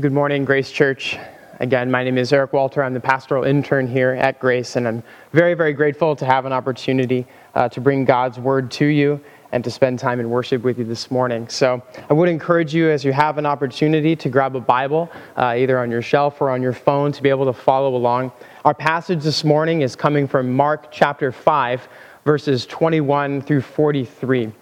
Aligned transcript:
Good 0.00 0.12
morning, 0.14 0.46
Grace 0.46 0.70
Church. 0.70 1.18
Again, 1.60 1.90
my 1.90 2.02
name 2.02 2.16
is 2.16 2.32
Eric 2.32 2.54
Walter. 2.54 2.82
I'm 2.82 2.94
the 2.94 2.98
pastoral 3.00 3.44
intern 3.44 3.86
here 3.86 4.12
at 4.12 4.40
Grace, 4.40 4.76
and 4.76 4.88
I'm 4.88 5.02
very, 5.32 5.52
very 5.52 5.74
grateful 5.74 6.16
to 6.16 6.24
have 6.24 6.46
an 6.46 6.52
opportunity 6.52 7.26
uh, 7.54 7.68
to 7.68 7.78
bring 7.78 8.06
God's 8.06 8.38
word 8.38 8.70
to 8.70 8.86
you 8.86 9.20
and 9.52 9.62
to 9.62 9.70
spend 9.70 9.98
time 9.98 10.18
in 10.18 10.30
worship 10.30 10.62
with 10.62 10.78
you 10.78 10.86
this 10.86 11.10
morning. 11.10 11.46
So, 11.50 11.82
I 12.08 12.14
would 12.14 12.30
encourage 12.30 12.74
you, 12.74 12.88
as 12.88 13.04
you 13.04 13.12
have 13.12 13.36
an 13.36 13.44
opportunity, 13.44 14.16
to 14.16 14.30
grab 14.30 14.56
a 14.56 14.60
Bible, 14.60 15.12
uh, 15.36 15.56
either 15.58 15.78
on 15.78 15.90
your 15.90 16.00
shelf 16.00 16.40
or 16.40 16.48
on 16.48 16.62
your 16.62 16.72
phone, 16.72 17.12
to 17.12 17.22
be 17.22 17.28
able 17.28 17.44
to 17.44 17.52
follow 17.52 17.94
along. 17.94 18.32
Our 18.64 18.72
passage 18.72 19.22
this 19.22 19.44
morning 19.44 19.82
is 19.82 19.94
coming 19.94 20.26
from 20.26 20.54
Mark 20.54 20.90
chapter 20.90 21.30
5, 21.30 21.86
verses 22.24 22.64
21 22.64 23.42
through 23.42 23.60
43. 23.60 24.52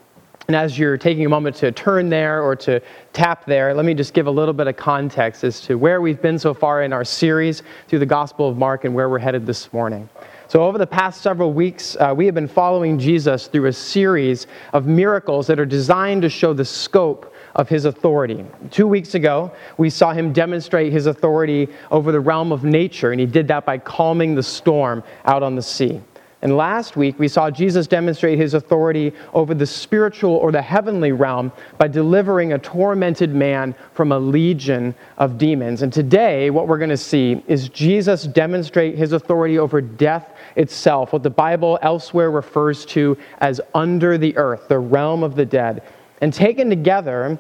And 0.51 0.57
as 0.57 0.77
you're 0.77 0.99
taking 0.99 1.25
a 1.25 1.29
moment 1.29 1.55
to 1.59 1.71
turn 1.71 2.09
there 2.09 2.43
or 2.43 2.57
to 2.57 2.81
tap 3.13 3.47
there, 3.47 3.73
let 3.73 3.85
me 3.85 3.95
just 3.95 4.13
give 4.13 4.27
a 4.27 4.31
little 4.33 4.53
bit 4.53 4.67
of 4.67 4.77
context 4.77 5.45
as 5.45 5.61
to 5.61 5.77
where 5.77 6.01
we've 6.01 6.21
been 6.21 6.41
so 6.41 6.53
far 6.53 6.83
in 6.83 6.93
our 6.93 7.05
series 7.05 7.63
through 7.87 8.01
the 8.01 8.07
Gospel 8.07 8.49
of 8.49 8.57
Mark 8.57 8.85
and 8.85 8.93
where 8.93 9.09
we're 9.09 9.21
headed 9.21 9.47
this 9.47 9.73
morning. 9.73 10.09
So, 10.49 10.65
over 10.65 10.77
the 10.77 10.89
past 10.89 11.21
several 11.21 11.53
weeks, 11.53 11.97
uh, 12.01 12.13
we 12.17 12.27
have 12.27 12.35
been 12.35 12.49
following 12.49 12.99
Jesus 12.99 13.47
through 13.47 13.67
a 13.67 13.73
series 13.73 14.49
of 14.73 14.89
miracles 14.89 15.47
that 15.47 15.61
are 15.61 15.65
designed 15.65 16.23
to 16.23 16.29
show 16.29 16.53
the 16.53 16.65
scope 16.65 17.33
of 17.55 17.69
his 17.69 17.85
authority. 17.85 18.45
Two 18.73 18.89
weeks 18.89 19.15
ago, 19.15 19.53
we 19.79 19.89
saw 19.89 20.13
him 20.13 20.33
demonstrate 20.33 20.93
his 20.93 21.07
authority 21.07 21.69
over 21.93 22.11
the 22.11 22.19
realm 22.19 22.51
of 22.51 22.65
nature, 22.65 23.13
and 23.13 23.21
he 23.21 23.27
did 23.27 23.47
that 23.47 23.65
by 23.65 23.79
calming 23.79 24.35
the 24.35 24.43
storm 24.43 25.05
out 25.27 25.45
on 25.45 25.55
the 25.55 25.63
sea. 25.63 26.01
And 26.43 26.57
last 26.57 26.97
week, 26.97 27.19
we 27.19 27.29
saw 27.29 27.51
Jesus 27.51 27.87
demonstrate 27.87 28.39
his 28.39 28.55
authority 28.55 29.13
over 29.35 29.55
the 29.55 29.67
spiritual 29.67 30.33
or 30.33 30.51
the 30.51 30.63
heavenly 30.63 31.13
realm 31.13 31.53
by 31.77 31.87
delivering 31.87 32.55
a 32.55 32.59
tormented 32.59 33.35
man 33.35 33.75
from 33.93 34.11
a 34.11 34.19
legion 34.19 34.95
of 35.19 35.37
demons. 35.37 35.83
And 35.83 35.93
today, 35.93 36.49
what 36.49 36.67
we're 36.67 36.79
going 36.79 36.89
to 36.89 36.97
see 36.97 37.45
is 37.47 37.69
Jesus 37.69 38.25
demonstrate 38.25 38.97
his 38.97 39.13
authority 39.13 39.59
over 39.59 39.83
death 39.83 40.31
itself, 40.57 41.13
what 41.13 41.23
the 41.23 41.29
Bible 41.29 41.79
elsewhere 41.83 42.31
refers 42.31 42.87
to 42.87 43.19
as 43.39 43.61
under 43.75 44.17
the 44.17 44.35
earth, 44.39 44.67
the 44.69 44.79
realm 44.79 45.23
of 45.23 45.37
the 45.37 45.45
dead. 45.45 45.83
And 46.23 46.33
taken 46.33 46.71
together, 46.71 47.39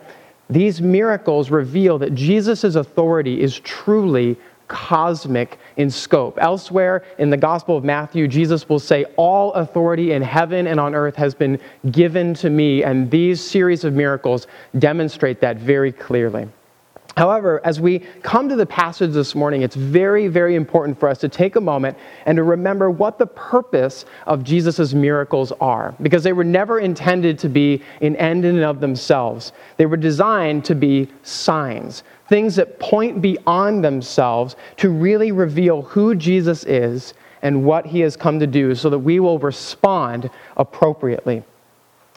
these 0.51 0.83
miracles 0.83 1.51
reveal 1.51 1.97
that 1.99 2.15
Jesus' 2.15 2.75
authority 2.75 3.41
is 3.41 3.61
truly 3.61 4.37
cosmic 4.69 5.59
in 5.77 5.91
scope. 5.91 6.39
Elsewhere 6.41 7.05
in 7.19 7.31
the 7.31 7.37
Gospel 7.37 7.77
of 7.77 7.85
Matthew, 7.85 8.29
Jesus 8.29 8.69
will 8.69 8.79
say, 8.79 9.05
All 9.17 9.53
authority 9.55 10.13
in 10.13 10.23
heaven 10.23 10.67
and 10.67 10.79
on 10.79 10.95
earth 10.95 11.17
has 11.17 11.35
been 11.35 11.59
given 11.91 12.35
to 12.35 12.51
me. 12.51 12.85
And 12.85 13.11
these 13.11 13.41
series 13.41 13.85
of 13.85 13.95
miracles 13.95 14.47
demonstrate 14.79 15.41
that 15.41 15.57
very 15.57 15.93
clearly. 15.93 16.49
However, 17.17 17.61
as 17.65 17.81
we 17.81 17.99
come 18.23 18.49
to 18.49 18.57
the 18.57 18.67
passage 18.67 19.13
this 19.13 19.35
morning, 19.35 19.63
it's 19.63 19.75
very, 19.75 20.29
very 20.29 20.55
important 20.55 20.99
for 20.99 21.09
us 21.09 21.19
to 21.19 21.29
take 21.29 21.57
a 21.57 21.61
moment 21.61 21.99
and 22.25 22.37
to 22.37 22.45
remember 22.45 22.89
what 22.91 23.19
the 23.19 23.27
purpose 23.27 24.05
of 24.27 24.45
Jesus' 24.45 24.95
miracles 24.95 25.53
are, 25.61 25.95
because 26.01 26.23
they 26.23 26.33
were 26.33 26.45
never 26.45 26.79
intended 26.79 27.39
to 27.41 27.49
be 27.49 27.83
an 28.01 28.15
end 28.17 28.45
in 28.45 28.57
and 28.57 28.65
of 28.65 28.81
themselves. 28.81 29.53
They 29.77 29.87
were 29.87 29.97
designed 29.97 30.65
to 30.67 30.75
be 30.75 31.09
signs, 31.23 32.05
things 32.31 32.55
that 32.57 32.79
point 32.79 33.21
beyond 33.21 33.85
themselves 33.85 34.55
to 34.77 34.89
really 34.89 35.33
reveal 35.33 35.83
who 35.83 36.15
Jesus 36.15 36.65
is 36.65 37.13
and 37.43 37.65
what 37.65 37.85
he 37.85 38.01
has 38.01 38.17
come 38.17 38.39
to 38.39 38.47
do 38.47 38.75
so 38.75 38.89
that 38.89 39.01
we 39.01 39.19
will 39.19 39.41
respond 39.41 40.31
appropriately. 40.57 41.43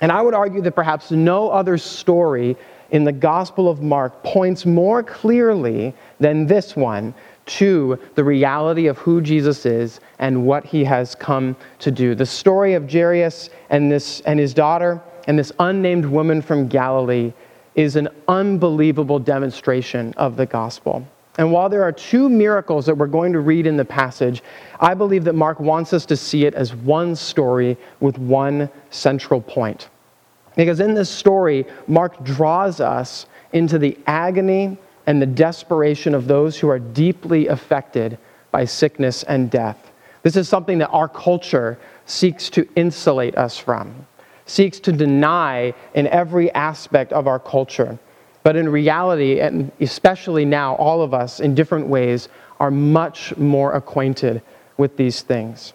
And 0.01 0.11
I 0.11 0.21
would 0.21 0.35
argue 0.35 0.61
that 0.61 0.73
perhaps 0.73 1.09
no 1.09 1.49
other 1.49 1.79
story 1.79 2.55
in 2.91 3.03
the 3.03 3.11
Gospel 3.11 3.67
of 3.67 3.81
Mark 3.81 4.23
points 4.23 4.67
more 4.67 5.01
clearly 5.01 5.95
than 6.19 6.45
this 6.45 6.75
one 6.75 7.15
to 7.45 7.97
the 8.13 8.23
reality 8.23 8.85
of 8.85 8.99
who 8.99 9.19
Jesus 9.19 9.65
is 9.65 9.99
and 10.19 10.45
what 10.45 10.63
he 10.63 10.83
has 10.83 11.15
come 11.15 11.55
to 11.79 11.89
do. 11.89 12.13
The 12.13 12.25
story 12.25 12.75
of 12.75 12.91
Jairus 12.91 13.49
and, 13.71 13.91
this, 13.91 14.21
and 14.21 14.39
his 14.39 14.53
daughter 14.53 15.01
and 15.27 15.39
this 15.39 15.51
unnamed 15.59 16.05
woman 16.05 16.39
from 16.41 16.67
Galilee 16.67 17.33
is 17.75 17.95
an 17.95 18.09
unbelievable 18.27 19.19
demonstration 19.19 20.13
of 20.17 20.37
the 20.37 20.45
gospel. 20.45 21.07
And 21.37 21.51
while 21.51 21.67
there 21.67 21.83
are 21.83 21.91
two 21.91 22.29
miracles 22.29 22.85
that 22.85 22.95
we're 22.95 23.07
going 23.07 23.33
to 23.33 23.39
read 23.39 23.65
in 23.65 23.75
the 23.75 23.85
passage, 23.85 24.43
I 24.79 24.93
believe 24.93 25.23
that 25.23 25.33
Mark 25.33 25.59
wants 25.59 25.91
us 25.91 26.05
to 26.07 26.15
see 26.15 26.45
it 26.45 26.53
as 26.53 26.75
one 26.75 27.15
story 27.15 27.75
with 27.99 28.19
one 28.19 28.69
central 28.91 29.41
point. 29.41 29.89
Because 30.55 30.79
in 30.79 30.93
this 30.93 31.09
story, 31.09 31.65
Mark 31.87 32.23
draws 32.23 32.79
us 32.79 33.25
into 33.51 33.79
the 33.79 33.97
agony 34.05 34.77
and 35.07 35.19
the 35.19 35.25
desperation 35.25 36.13
of 36.13 36.27
those 36.27 36.59
who 36.59 36.69
are 36.69 36.79
deeply 36.79 37.47
affected 37.47 38.19
by 38.51 38.65
sickness 38.65 39.23
and 39.23 39.49
death. 39.49 39.91
This 40.21 40.35
is 40.35 40.47
something 40.47 40.77
that 40.77 40.89
our 40.89 41.07
culture 41.07 41.79
seeks 42.05 42.49
to 42.51 42.67
insulate 42.75 43.35
us 43.35 43.57
from 43.57 44.05
seeks 44.45 44.79
to 44.81 44.91
deny 44.91 45.73
in 45.93 46.07
every 46.07 46.51
aspect 46.51 47.13
of 47.13 47.27
our 47.27 47.39
culture. 47.39 47.97
But 48.43 48.55
in 48.55 48.67
reality, 48.67 49.39
and 49.39 49.71
especially 49.79 50.43
now, 50.45 50.75
all 50.75 51.01
of 51.01 51.13
us 51.13 51.39
in 51.39 51.55
different 51.55 51.87
ways 51.87 52.27
are 52.59 52.71
much 52.71 53.35
more 53.37 53.73
acquainted 53.73 54.41
with 54.77 54.97
these 54.97 55.21
things. 55.21 55.73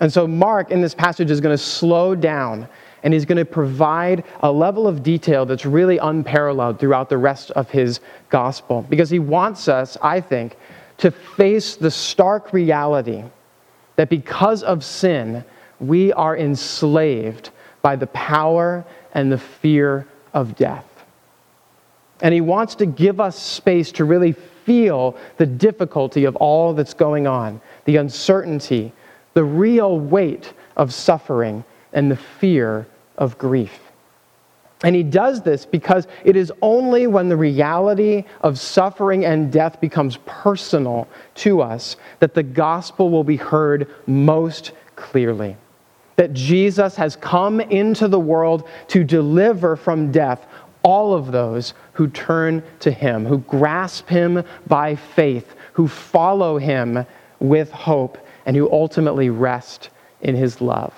And 0.00 0.12
so, 0.12 0.26
Mark 0.26 0.70
in 0.70 0.80
this 0.80 0.94
passage 0.94 1.30
is 1.30 1.40
going 1.40 1.56
to 1.56 1.62
slow 1.62 2.14
down 2.14 2.68
and 3.02 3.14
he's 3.14 3.24
going 3.24 3.38
to 3.38 3.44
provide 3.44 4.24
a 4.40 4.50
level 4.50 4.88
of 4.88 5.02
detail 5.02 5.46
that's 5.46 5.64
really 5.64 5.98
unparalleled 5.98 6.80
throughout 6.80 7.08
the 7.08 7.18
rest 7.18 7.50
of 7.52 7.70
his 7.70 8.00
gospel 8.28 8.84
because 8.88 9.10
he 9.10 9.18
wants 9.18 9.68
us, 9.68 9.96
I 10.02 10.20
think, 10.20 10.56
to 10.98 11.10
face 11.10 11.76
the 11.76 11.90
stark 11.90 12.52
reality 12.52 13.22
that 13.96 14.08
because 14.08 14.62
of 14.62 14.84
sin, 14.84 15.44
we 15.80 16.12
are 16.12 16.36
enslaved 16.36 17.50
by 17.82 17.96
the 17.96 18.06
power 18.08 18.84
and 19.14 19.30
the 19.30 19.38
fear 19.38 20.06
of 20.34 20.56
death. 20.56 20.84
And 22.20 22.34
he 22.34 22.40
wants 22.40 22.74
to 22.76 22.86
give 22.86 23.20
us 23.20 23.38
space 23.38 23.92
to 23.92 24.04
really 24.04 24.32
feel 24.32 25.16
the 25.36 25.46
difficulty 25.46 26.24
of 26.24 26.36
all 26.36 26.74
that's 26.74 26.94
going 26.94 27.26
on, 27.26 27.60
the 27.84 27.96
uncertainty, 27.96 28.92
the 29.34 29.44
real 29.44 29.98
weight 29.98 30.52
of 30.76 30.92
suffering, 30.92 31.64
and 31.92 32.10
the 32.10 32.16
fear 32.16 32.86
of 33.16 33.38
grief. 33.38 33.80
And 34.84 34.94
he 34.94 35.02
does 35.02 35.42
this 35.42 35.66
because 35.66 36.06
it 36.24 36.36
is 36.36 36.52
only 36.62 37.08
when 37.08 37.28
the 37.28 37.36
reality 37.36 38.24
of 38.42 38.60
suffering 38.60 39.24
and 39.24 39.52
death 39.52 39.80
becomes 39.80 40.18
personal 40.18 41.08
to 41.36 41.60
us 41.60 41.96
that 42.20 42.34
the 42.34 42.44
gospel 42.44 43.10
will 43.10 43.24
be 43.24 43.36
heard 43.36 43.88
most 44.06 44.72
clearly 44.94 45.56
that 46.18 46.34
Jesus 46.34 46.96
has 46.96 47.14
come 47.14 47.60
into 47.60 48.08
the 48.08 48.18
world 48.18 48.68
to 48.88 49.04
deliver 49.04 49.76
from 49.76 50.10
death 50.10 50.46
all 50.82 51.14
of 51.14 51.30
those 51.30 51.74
who 51.92 52.08
turn 52.08 52.60
to 52.80 52.90
him, 52.90 53.24
who 53.24 53.38
grasp 53.38 54.08
him 54.08 54.42
by 54.66 54.96
faith, 54.96 55.54
who 55.74 55.86
follow 55.86 56.58
him 56.58 57.06
with 57.38 57.70
hope, 57.70 58.18
and 58.46 58.56
who 58.56 58.68
ultimately 58.72 59.30
rest 59.30 59.90
in 60.20 60.34
his 60.34 60.60
love. 60.60 60.92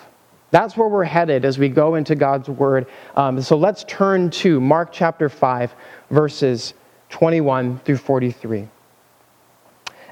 That's 0.53 0.75
where 0.75 0.89
we're 0.89 1.05
headed 1.05 1.45
as 1.45 1.59
we 1.59 1.69
go 1.69 1.97
into 1.97 2.15
God's 2.15 2.49
word. 2.49 2.87
Um, 3.15 3.43
so 3.43 3.59
let's 3.59 3.85
turn 3.85 4.31
to 4.31 4.59
Mark 4.59 4.89
chapter 4.91 5.29
5, 5.29 5.75
verses 6.11 6.73
21 7.11 7.79
through 7.81 7.99
43. 7.99 8.67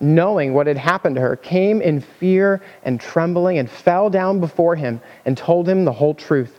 knowing 0.00 0.54
what 0.54 0.66
had 0.66 0.78
happened 0.78 1.14
to 1.16 1.20
her, 1.20 1.36
came 1.36 1.82
in 1.82 2.00
fear 2.00 2.62
and 2.84 3.00
trembling 3.00 3.58
and 3.58 3.70
fell 3.70 4.08
down 4.08 4.40
before 4.40 4.74
him 4.74 5.00
and 5.26 5.36
told 5.36 5.68
him 5.68 5.84
the 5.84 5.92
whole 5.92 6.14
truth. 6.14 6.58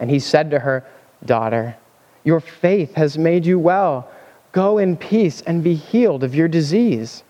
And 0.00 0.08
he 0.08 0.20
said 0.20 0.50
to 0.50 0.60
her, 0.60 0.84
Daughter, 1.24 1.76
your 2.22 2.40
faith 2.40 2.94
has 2.94 3.18
made 3.18 3.44
you 3.44 3.58
well. 3.58 4.08
Go 4.52 4.78
in 4.78 4.96
peace 4.96 5.42
and 5.42 5.64
be 5.64 5.74
healed 5.74 6.22
of 6.22 6.34
your 6.34 6.48
disease. 6.48 7.24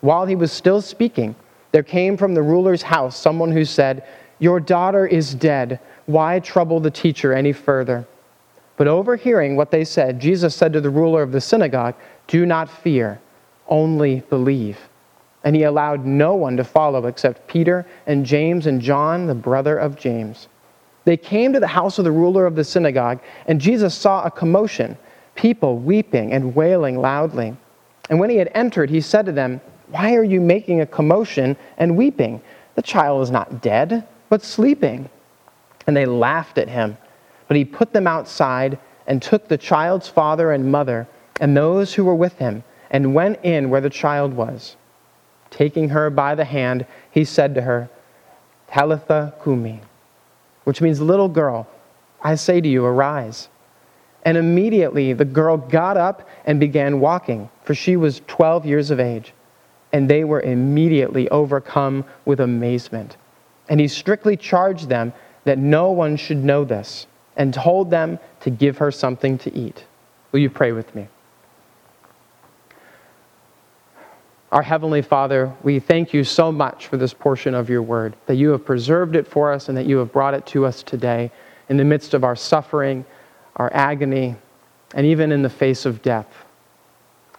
While 0.00 0.26
he 0.26 0.36
was 0.36 0.52
still 0.52 0.80
speaking, 0.80 1.34
there 1.72 1.82
came 1.82 2.16
from 2.16 2.34
the 2.34 2.42
ruler's 2.42 2.82
house 2.82 3.16
someone 3.16 3.50
who 3.50 3.64
said, 3.64 4.06
Your 4.38 4.60
daughter 4.60 5.06
is 5.06 5.34
dead. 5.34 5.80
Why 6.06 6.38
trouble 6.38 6.78
the 6.78 6.90
teacher 6.90 7.32
any 7.32 7.52
further? 7.52 8.06
But 8.76 8.88
overhearing 8.88 9.56
what 9.56 9.70
they 9.70 9.84
said, 9.84 10.20
Jesus 10.20 10.54
said 10.54 10.72
to 10.72 10.80
the 10.80 10.90
ruler 10.90 11.22
of 11.22 11.32
the 11.32 11.40
synagogue, 11.40 11.94
Do 12.26 12.44
not 12.44 12.68
fear, 12.68 13.20
only 13.68 14.20
believe. 14.30 14.78
And 15.44 15.54
he 15.54 15.64
allowed 15.64 16.04
no 16.04 16.34
one 16.34 16.56
to 16.56 16.64
follow 16.64 17.06
except 17.06 17.46
Peter 17.46 17.86
and 18.06 18.24
James 18.24 18.66
and 18.66 18.80
John, 18.80 19.26
the 19.26 19.34
brother 19.34 19.76
of 19.76 19.96
James. 19.96 20.48
They 21.04 21.18
came 21.18 21.52
to 21.52 21.60
the 21.60 21.66
house 21.66 21.98
of 21.98 22.04
the 22.04 22.12
ruler 22.12 22.46
of 22.46 22.56
the 22.56 22.64
synagogue, 22.64 23.20
and 23.46 23.60
Jesus 23.60 23.94
saw 23.94 24.24
a 24.24 24.30
commotion, 24.30 24.96
people 25.34 25.78
weeping 25.78 26.32
and 26.32 26.54
wailing 26.54 26.98
loudly. 26.98 27.54
And 28.08 28.18
when 28.18 28.30
he 28.30 28.36
had 28.36 28.50
entered, 28.54 28.88
he 28.88 29.00
said 29.00 29.26
to 29.26 29.32
them, 29.32 29.60
Why 29.88 30.14
are 30.14 30.24
you 30.24 30.40
making 30.40 30.80
a 30.80 30.86
commotion 30.86 31.56
and 31.76 31.96
weeping? 31.96 32.40
The 32.74 32.82
child 32.82 33.22
is 33.22 33.30
not 33.30 33.60
dead, 33.60 34.06
but 34.30 34.42
sleeping. 34.42 35.10
And 35.86 35.96
they 35.96 36.06
laughed 36.06 36.56
at 36.56 36.68
him. 36.68 36.96
But 37.48 37.58
he 37.58 37.64
put 37.64 37.92
them 37.92 38.06
outside 38.06 38.78
and 39.06 39.20
took 39.20 39.48
the 39.48 39.58
child's 39.58 40.08
father 40.08 40.52
and 40.52 40.72
mother 40.72 41.06
and 41.40 41.54
those 41.54 41.92
who 41.92 42.04
were 42.04 42.14
with 42.14 42.38
him 42.38 42.64
and 42.90 43.14
went 43.14 43.38
in 43.42 43.70
where 43.70 43.80
the 43.80 43.90
child 43.90 44.34
was. 44.34 44.76
Taking 45.50 45.90
her 45.90 46.10
by 46.10 46.34
the 46.34 46.44
hand, 46.44 46.86
he 47.10 47.24
said 47.24 47.54
to 47.54 47.62
her, 47.62 47.88
Talitha 48.68 49.34
Kumi, 49.42 49.80
which 50.64 50.80
means 50.80 51.00
little 51.00 51.28
girl, 51.28 51.68
I 52.22 52.34
say 52.34 52.60
to 52.60 52.68
you, 52.68 52.84
arise. 52.84 53.48
And 54.24 54.36
immediately 54.36 55.12
the 55.12 55.24
girl 55.24 55.56
got 55.56 55.96
up 55.96 56.28
and 56.46 56.58
began 56.58 56.98
walking, 56.98 57.50
for 57.62 57.74
she 57.74 57.96
was 57.96 58.22
12 58.26 58.64
years 58.64 58.90
of 58.90 58.98
age. 58.98 59.32
And 59.92 60.08
they 60.08 60.24
were 60.24 60.40
immediately 60.40 61.28
overcome 61.28 62.04
with 62.24 62.40
amazement. 62.40 63.16
And 63.68 63.78
he 63.78 63.86
strictly 63.86 64.36
charged 64.36 64.88
them 64.88 65.12
that 65.44 65.58
no 65.58 65.90
one 65.90 66.16
should 66.16 66.42
know 66.42 66.64
this, 66.64 67.06
and 67.36 67.52
told 67.52 67.90
them 67.90 68.18
to 68.40 68.50
give 68.50 68.78
her 68.78 68.90
something 68.90 69.38
to 69.38 69.54
eat. 69.54 69.84
Will 70.32 70.40
you 70.40 70.50
pray 70.50 70.72
with 70.72 70.94
me? 70.94 71.06
Our 74.54 74.62
Heavenly 74.62 75.02
Father, 75.02 75.52
we 75.64 75.80
thank 75.80 76.14
you 76.14 76.22
so 76.22 76.52
much 76.52 76.86
for 76.86 76.96
this 76.96 77.12
portion 77.12 77.56
of 77.56 77.68
your 77.68 77.82
word, 77.82 78.14
that 78.26 78.36
you 78.36 78.50
have 78.50 78.64
preserved 78.64 79.16
it 79.16 79.26
for 79.26 79.52
us 79.52 79.68
and 79.68 79.76
that 79.76 79.84
you 79.84 79.96
have 79.98 80.12
brought 80.12 80.32
it 80.32 80.46
to 80.46 80.64
us 80.64 80.84
today 80.84 81.32
in 81.68 81.76
the 81.76 81.82
midst 81.82 82.14
of 82.14 82.22
our 82.22 82.36
suffering, 82.36 83.04
our 83.56 83.68
agony, 83.74 84.36
and 84.94 85.06
even 85.06 85.32
in 85.32 85.42
the 85.42 85.50
face 85.50 85.84
of 85.84 86.02
death. 86.02 86.28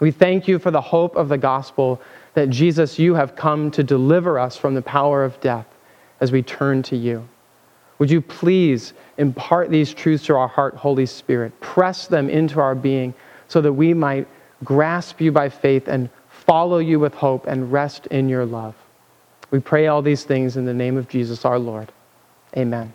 We 0.01 0.11
thank 0.11 0.45
you 0.49 0.59
for 0.59 0.71
the 0.71 0.81
hope 0.81 1.15
of 1.15 1.29
the 1.29 1.37
gospel 1.37 2.01
that 2.33 2.49
Jesus, 2.49 2.99
you 2.99 3.15
have 3.15 3.37
come 3.37 3.71
to 3.71 3.81
deliver 3.81 4.37
us 4.37 4.57
from 4.57 4.73
the 4.73 4.81
power 4.81 5.23
of 5.23 5.39
death 5.39 5.67
as 6.19 6.33
we 6.33 6.41
turn 6.41 6.83
to 6.83 6.97
you. 6.97 7.25
Would 7.97 8.11
you 8.11 8.19
please 8.19 8.91
impart 9.17 9.69
these 9.69 9.93
truths 9.93 10.25
to 10.25 10.35
our 10.35 10.49
heart, 10.49 10.75
Holy 10.75 11.05
Spirit? 11.05 11.57
Press 11.61 12.07
them 12.07 12.29
into 12.29 12.59
our 12.59 12.75
being 12.75 13.13
so 13.47 13.61
that 13.61 13.71
we 13.71 13.93
might 13.93 14.27
grasp 14.65 15.21
you 15.21 15.31
by 15.31 15.47
faith 15.47 15.87
and 15.87 16.09
follow 16.45 16.77
you 16.77 16.99
with 16.99 17.13
hope, 17.13 17.47
and 17.47 17.71
rest 17.71 18.07
in 18.07 18.29
your 18.29 18.45
love. 18.45 18.75
We 19.51 19.59
pray 19.59 19.87
all 19.87 20.01
these 20.01 20.23
things 20.23 20.57
in 20.57 20.65
the 20.65 20.73
name 20.73 20.97
of 20.97 21.07
Jesus 21.07 21.45
our 21.45 21.59
Lord. 21.59 21.91
Amen. 22.57 22.93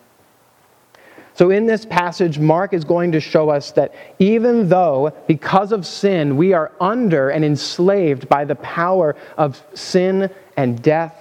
So, 1.34 1.50
in 1.50 1.64
this 1.64 1.86
passage, 1.86 2.38
Mark 2.38 2.74
is 2.74 2.84
going 2.84 3.12
to 3.12 3.20
show 3.20 3.48
us 3.48 3.72
that 3.72 3.94
even 4.18 4.68
though, 4.68 5.12
because 5.26 5.72
of 5.72 5.86
sin, 5.86 6.36
we 6.36 6.52
are 6.52 6.72
under 6.80 7.30
and 7.30 7.44
enslaved 7.44 8.28
by 8.28 8.44
the 8.44 8.56
power 8.56 9.16
of 9.38 9.62
sin 9.74 10.28
and 10.56 10.82
death, 10.82 11.16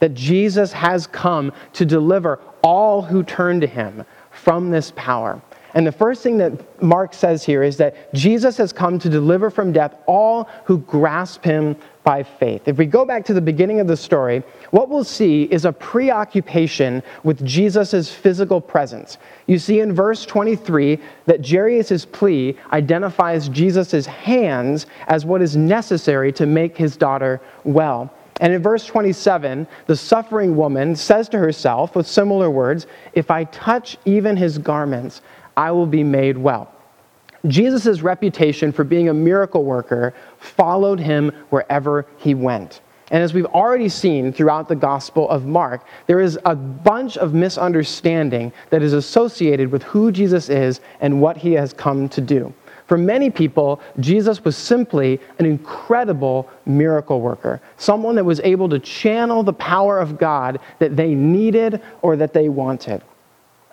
that 0.00 0.14
Jesus 0.14 0.72
has 0.72 1.06
come 1.06 1.52
to 1.74 1.86
deliver 1.86 2.40
all 2.62 3.02
who 3.02 3.22
turn 3.22 3.60
to 3.60 3.66
him 3.66 4.04
from 4.30 4.70
this 4.70 4.92
power. 4.96 5.40
And 5.74 5.86
the 5.86 5.92
first 5.92 6.22
thing 6.22 6.38
that 6.38 6.82
Mark 6.82 7.14
says 7.14 7.44
here 7.44 7.62
is 7.62 7.76
that 7.76 8.12
Jesus 8.14 8.56
has 8.56 8.72
come 8.72 8.98
to 8.98 9.08
deliver 9.08 9.50
from 9.50 9.72
death 9.72 9.94
all 10.06 10.48
who 10.64 10.78
grasp 10.78 11.44
him 11.44 11.76
by 12.02 12.22
faith. 12.22 12.66
If 12.66 12.78
we 12.78 12.86
go 12.86 13.04
back 13.04 13.24
to 13.26 13.34
the 13.34 13.40
beginning 13.40 13.78
of 13.78 13.86
the 13.86 13.96
story, 13.96 14.42
what 14.70 14.88
we'll 14.88 15.04
see 15.04 15.44
is 15.44 15.64
a 15.64 15.72
preoccupation 15.72 17.02
with 17.24 17.44
Jesus' 17.44 18.10
physical 18.10 18.60
presence. 18.60 19.18
You 19.46 19.58
see 19.58 19.80
in 19.80 19.92
verse 19.92 20.24
23 20.24 20.98
that 21.26 21.46
Jairus' 21.46 22.06
plea 22.06 22.56
identifies 22.72 23.48
Jesus' 23.48 24.06
hands 24.06 24.86
as 25.08 25.26
what 25.26 25.42
is 25.42 25.56
necessary 25.56 26.32
to 26.32 26.46
make 26.46 26.76
his 26.76 26.96
daughter 26.96 27.40
well. 27.64 28.12
And 28.40 28.54
in 28.54 28.62
verse 28.62 28.86
27, 28.86 29.66
the 29.86 29.96
suffering 29.96 30.56
woman 30.56 30.96
says 30.96 31.28
to 31.28 31.38
herself 31.38 31.94
with 31.94 32.06
similar 32.06 32.50
words, 32.50 32.86
If 33.12 33.30
I 33.30 33.44
touch 33.44 33.98
even 34.06 34.34
his 34.34 34.56
garments, 34.56 35.20
I 35.60 35.72
will 35.72 35.84
be 35.84 36.02
made 36.02 36.38
well. 36.38 36.72
Jesus' 37.46 38.00
reputation 38.00 38.72
for 38.72 38.82
being 38.82 39.10
a 39.10 39.14
miracle 39.14 39.62
worker 39.62 40.14
followed 40.38 40.98
him 40.98 41.32
wherever 41.50 42.06
he 42.16 42.32
went. 42.32 42.80
And 43.10 43.22
as 43.22 43.34
we've 43.34 43.44
already 43.44 43.90
seen 43.90 44.32
throughout 44.32 44.68
the 44.68 44.74
Gospel 44.74 45.28
of 45.28 45.44
Mark, 45.44 45.84
there 46.06 46.20
is 46.20 46.38
a 46.46 46.56
bunch 46.56 47.18
of 47.18 47.34
misunderstanding 47.34 48.54
that 48.70 48.82
is 48.82 48.94
associated 48.94 49.70
with 49.70 49.82
who 49.82 50.10
Jesus 50.10 50.48
is 50.48 50.80
and 51.02 51.20
what 51.20 51.36
he 51.36 51.52
has 51.52 51.74
come 51.74 52.08
to 52.08 52.22
do. 52.22 52.54
For 52.86 52.96
many 52.96 53.28
people, 53.28 53.82
Jesus 54.00 54.42
was 54.42 54.56
simply 54.56 55.20
an 55.38 55.44
incredible 55.44 56.48
miracle 56.64 57.20
worker, 57.20 57.60
someone 57.76 58.14
that 58.14 58.24
was 58.24 58.40
able 58.40 58.70
to 58.70 58.78
channel 58.78 59.42
the 59.42 59.52
power 59.52 59.98
of 59.98 60.16
God 60.16 60.58
that 60.78 60.96
they 60.96 61.14
needed 61.14 61.82
or 62.00 62.16
that 62.16 62.32
they 62.32 62.48
wanted. 62.48 63.02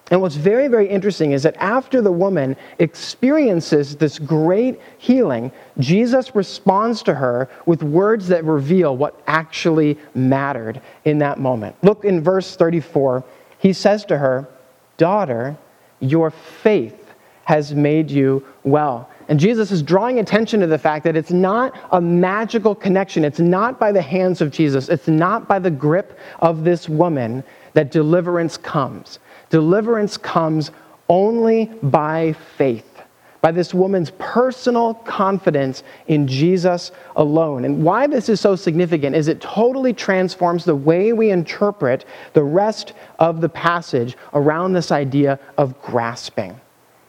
And 0.10 0.22
what's 0.22 0.36
very, 0.36 0.70
very 0.70 0.88
interesting 0.88 1.34
is 1.34 1.44
that 1.44 1.58
after 1.58 2.02
the 2.02 2.12
woman 2.12 2.56
experiences 2.80 3.98
this 3.98 4.20
great 4.20 4.80
healing, 4.98 5.52
Jesus 5.80 6.34
responds 6.34 7.04
to 7.04 7.14
her 7.14 7.50
with 7.66 7.84
words 7.84 8.28
that 8.30 8.46
reveal 8.46 8.96
what 8.96 9.22
actually 9.28 9.98
mattered 10.16 10.82
in 11.04 11.18
that 11.18 11.40
moment. 11.40 11.76
Look 11.84 12.06
in 12.06 12.24
verse 12.24 12.56
34. 12.56 13.24
He 13.60 13.74
says 13.74 14.06
to 14.06 14.18
her, 14.18 14.48
Daughter, 14.96 15.58
your 16.00 16.32
faith 16.32 17.14
has 17.44 17.74
made 17.74 18.10
you 18.10 18.46
well. 18.64 19.10
And 19.30 19.40
Jesus 19.40 19.72
is 19.72 19.82
drawing 19.82 20.20
attention 20.20 20.62
to 20.62 20.68
the 20.68 20.78
fact 20.78 21.04
that 21.04 21.18
it's 21.18 21.32
not 21.32 21.78
a 21.92 22.00
magical 22.00 22.74
connection. 22.74 23.26
It's 23.26 23.40
not 23.40 23.78
by 23.80 23.92
the 23.92 24.02
hands 24.02 24.42
of 24.42 24.52
Jesus. 24.52 24.88
It's 24.88 25.08
not 25.08 25.48
by 25.48 25.60
the 25.60 25.72
grip 25.72 26.18
of 26.40 26.64
this 26.64 26.88
woman 26.88 27.44
that 27.74 27.92
deliverance 27.92 28.58
comes. 28.58 29.20
Deliverance 29.50 30.18
comes 30.18 30.72
only 31.10 31.66
by 31.84 32.34
faith, 32.58 33.02
by 33.42 33.52
this 33.52 33.74
woman's 33.74 34.12
personal 34.20 34.94
confidence 34.94 35.84
in 36.08 36.28
Jesus 36.28 36.92
alone. 37.16 37.64
And 37.64 37.84
why 37.84 38.08
this 38.08 38.30
is 38.30 38.42
so 38.42 38.56
significant 38.56 39.16
is 39.16 39.28
it 39.28 39.40
totally 39.40 39.94
transforms 39.94 40.66
the 40.66 40.76
way 40.76 41.14
we 41.14 41.32
interpret 41.32 42.06
the 42.34 42.44
rest 42.44 42.94
of 43.20 43.40
the 43.40 43.50
passage 43.50 44.18
around 44.34 44.74
this 44.74 44.92
idea 44.92 45.40
of 45.58 45.82
grasping. 45.82 46.60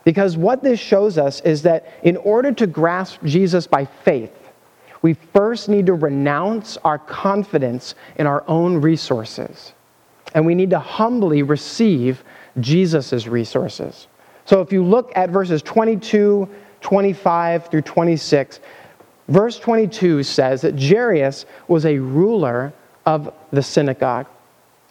Because 0.04 0.36
what 0.36 0.62
this 0.62 0.80
shows 0.80 1.18
us 1.18 1.40
is 1.40 1.62
that 1.62 1.92
in 2.02 2.16
order 2.18 2.52
to 2.52 2.66
grasp 2.66 3.18
Jesus 3.24 3.66
by 3.66 3.84
faith, 3.84 4.32
we 5.02 5.14
first 5.14 5.68
need 5.68 5.86
to 5.86 5.94
renounce 5.94 6.76
our 6.78 6.98
confidence 6.98 7.94
in 8.16 8.26
our 8.26 8.44
own 8.48 8.78
resources. 8.78 9.72
And 10.34 10.44
we 10.44 10.54
need 10.54 10.70
to 10.70 10.78
humbly 10.78 11.42
receive 11.42 12.22
Jesus' 12.60 13.26
resources. 13.26 14.08
So 14.44 14.60
if 14.60 14.72
you 14.72 14.84
look 14.84 15.12
at 15.14 15.30
verses 15.30 15.62
22, 15.62 16.48
25 16.80 17.66
through 17.66 17.82
26, 17.82 18.60
verse 19.28 19.58
22 19.58 20.22
says 20.22 20.60
that 20.62 20.80
Jairus 20.80 21.46
was 21.66 21.84
a 21.86 21.98
ruler 21.98 22.72
of 23.06 23.32
the 23.52 23.62
synagogue. 23.62 24.26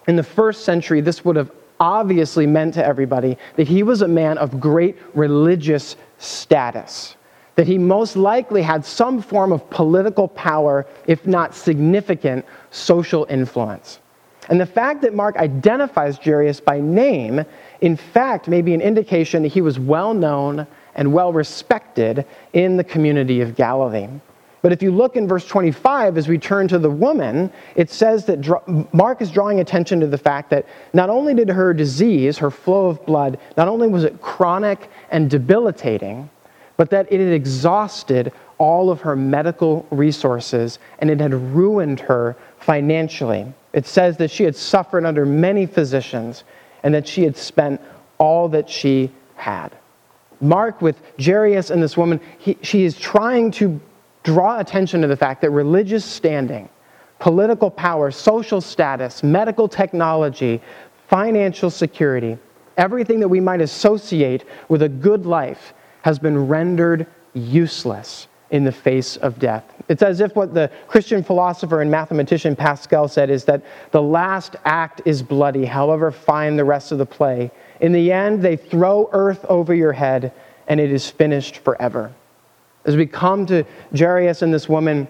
In 0.07 0.15
the 0.15 0.23
first 0.23 0.63
century, 0.63 1.01
this 1.01 1.25
would 1.25 1.35
have 1.35 1.51
obviously 1.79 2.47
meant 2.47 2.73
to 2.73 2.85
everybody 2.85 3.37
that 3.55 3.67
he 3.67 3.83
was 3.83 4.01
a 4.01 4.07
man 4.07 4.37
of 4.37 4.59
great 4.59 4.97
religious 5.13 5.95
status, 6.17 7.15
that 7.55 7.67
he 7.67 7.77
most 7.77 8.15
likely 8.15 8.61
had 8.61 8.83
some 8.83 9.21
form 9.21 9.51
of 9.51 9.69
political 9.69 10.27
power, 10.27 10.87
if 11.05 11.27
not 11.27 11.53
significant 11.53 12.45
social 12.71 13.27
influence. 13.29 13.99
And 14.49 14.59
the 14.59 14.65
fact 14.65 15.01
that 15.01 15.13
Mark 15.13 15.37
identifies 15.37 16.17
Jairus 16.17 16.59
by 16.59 16.79
name, 16.79 17.43
in 17.81 17.97
fact, 17.97 18.47
may 18.47 18.61
be 18.61 18.73
an 18.73 18.81
indication 18.81 19.43
that 19.43 19.49
he 19.49 19.61
was 19.61 19.77
well 19.77 20.13
known 20.13 20.65
and 20.95 21.13
well 21.13 21.33
respected 21.33 22.25
in 22.53 22.77
the 22.77 22.83
community 22.83 23.41
of 23.41 23.55
Galilee. 23.55 24.07
But 24.61 24.71
if 24.71 24.81
you 24.81 24.91
look 24.91 25.15
in 25.15 25.27
verse 25.27 25.45
25, 25.45 26.17
as 26.17 26.27
we 26.27 26.37
turn 26.37 26.67
to 26.69 26.79
the 26.79 26.89
woman, 26.89 27.51
it 27.75 27.89
says 27.89 28.25
that 28.25 28.93
Mark 28.93 29.21
is 29.21 29.31
drawing 29.31 29.59
attention 29.59 29.99
to 29.99 30.07
the 30.07 30.17
fact 30.17 30.49
that 30.49 30.65
not 30.93 31.09
only 31.09 31.33
did 31.33 31.49
her 31.49 31.73
disease, 31.73 32.37
her 32.39 32.49
flow 32.49 32.87
of 32.87 33.05
blood, 33.05 33.39
not 33.55 33.67
only 33.67 33.87
was 33.87 34.03
it 34.03 34.21
chronic 34.21 34.89
and 35.11 35.29
debilitating, 35.29 36.29
but 36.75 36.89
that 36.89 37.11
it 37.11 37.19
had 37.19 37.33
exhausted 37.33 38.31
all 38.57 38.89
of 38.89 39.01
her 39.01 39.15
medical 39.15 39.85
resources 39.91 40.79
and 40.99 41.09
it 41.09 41.19
had 41.19 41.33
ruined 41.33 41.99
her 41.99 42.35
financially. 42.59 43.53
It 43.77 43.85
says 43.85 44.17
that 44.17 44.31
she 44.31 44.43
had 44.43 44.55
suffered 44.55 45.05
under 45.05 45.23
many 45.23 45.67
physicians 45.67 46.45
and 46.81 46.95
that 46.95 47.07
she 47.07 47.23
had 47.23 47.37
spent 47.37 47.79
all 48.17 48.49
that 48.49 48.67
she 48.67 49.11
had. 49.35 49.69
Mark, 50.41 50.81
with 50.81 50.99
Jairus 51.23 51.69
and 51.69 51.83
this 51.83 51.95
woman, 51.95 52.19
he, 52.39 52.57
she 52.63 52.85
is 52.85 52.97
trying 52.97 53.51
to 53.51 53.79
draw 54.23 54.59
attention 54.59 54.99
to 55.01 55.07
the 55.07 55.15
fact 55.15 55.41
that 55.41 55.51
religious 55.51 56.03
standing, 56.03 56.67
political 57.19 57.69
power, 57.69 58.09
social 58.09 58.61
status, 58.61 59.21
medical 59.21 59.67
technology, 59.67 60.59
financial 61.07 61.69
security, 61.69 62.35
everything 62.77 63.19
that 63.19 63.27
we 63.27 63.39
might 63.39 63.61
associate 63.61 64.45
with 64.69 64.81
a 64.81 64.89
good 64.89 65.27
life 65.27 65.75
has 66.01 66.17
been 66.17 66.47
rendered 66.47 67.05
useless 67.35 68.27
in 68.49 68.63
the 68.63 68.71
face 68.71 69.17
of 69.17 69.39
death. 69.39 69.63
It's 69.89 70.01
as 70.01 70.19
if 70.19 70.35
what 70.35 70.53
the 70.53 70.71
Christian 70.87 71.23
philosopher 71.23 71.81
and 71.81 71.89
mathematician 71.89 72.55
Pascal 72.55 73.07
said 73.07 73.29
is 73.29 73.45
that 73.45 73.63
the 73.91 74.01
last 74.01 74.55
act 74.65 75.01
is 75.05 75.21
bloody, 75.21 75.65
however 75.65 76.11
fine 76.11 76.55
the 76.55 76.65
rest 76.65 76.91
of 76.91 76.97
the 76.97 77.05
play. 77.05 77.51
In 77.81 77.91
the 77.91 78.11
end, 78.11 78.41
they 78.41 78.57
throw 78.57 79.09
earth 79.11 79.45
over 79.45 79.73
your 79.73 79.93
head 79.93 80.33
and 80.67 80.79
it 80.79 80.91
is 80.91 81.09
finished 81.09 81.57
forever. 81.57 82.11
As 82.85 82.95
we 82.95 83.05
come 83.05 83.45
to 83.47 83.65
Jairus 83.97 84.41
and 84.41 84.53
this 84.53 84.69
woman, 84.69 85.07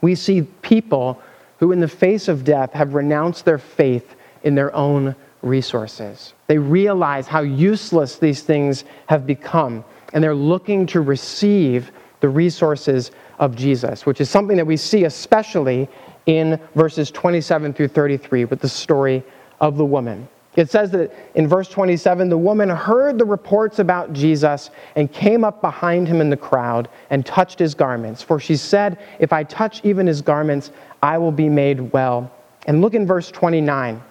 we 0.00 0.14
see 0.14 0.42
people 0.42 1.20
who, 1.58 1.72
in 1.72 1.80
the 1.80 1.88
face 1.88 2.28
of 2.28 2.44
death, 2.44 2.72
have 2.72 2.94
renounced 2.94 3.44
their 3.44 3.58
faith 3.58 4.14
in 4.44 4.54
their 4.54 4.74
own 4.74 5.14
resources. 5.42 6.34
They 6.46 6.58
realize 6.58 7.26
how 7.26 7.42
useless 7.42 8.16
these 8.16 8.42
things 8.42 8.84
have 9.06 9.26
become, 9.26 9.84
and 10.12 10.22
they're 10.22 10.34
looking 10.34 10.86
to 10.86 11.00
receive 11.00 11.90
the 12.20 12.28
resources 12.28 13.10
of 13.38 13.54
Jesus, 13.56 14.06
which 14.06 14.20
is 14.20 14.28
something 14.28 14.56
that 14.56 14.66
we 14.66 14.76
see 14.76 15.04
especially 15.04 15.88
in 16.26 16.60
verses 16.74 17.10
27 17.10 17.72
through 17.72 17.88
33 17.88 18.44
with 18.46 18.60
the 18.60 18.68
story 18.68 19.22
of 19.60 19.76
the 19.76 19.84
woman. 19.84 20.28
It 20.56 20.70
says 20.70 20.90
that 20.90 21.14
in 21.36 21.46
verse 21.46 21.68
27 21.68 22.28
the 22.28 22.36
woman 22.36 22.68
heard 22.68 23.16
the 23.16 23.24
reports 23.24 23.78
about 23.78 24.12
Jesus 24.12 24.70
and 24.96 25.12
came 25.12 25.44
up 25.44 25.60
behind 25.60 26.08
him 26.08 26.20
in 26.20 26.30
the 26.30 26.36
crowd 26.36 26.88
and 27.10 27.24
touched 27.24 27.60
his 27.60 27.74
garments. 27.74 28.22
For 28.22 28.40
she 28.40 28.56
said, 28.56 28.98
If 29.20 29.32
I 29.32 29.44
touch 29.44 29.80
even 29.84 30.06
his 30.06 30.20
garments, 30.20 30.72
I 31.00 31.16
will 31.16 31.30
be 31.30 31.48
made 31.48 31.92
well. 31.92 32.30
And 32.66 32.80
look 32.80 32.94
in 32.94 33.06
verse 33.06 33.30
29. 33.30 34.02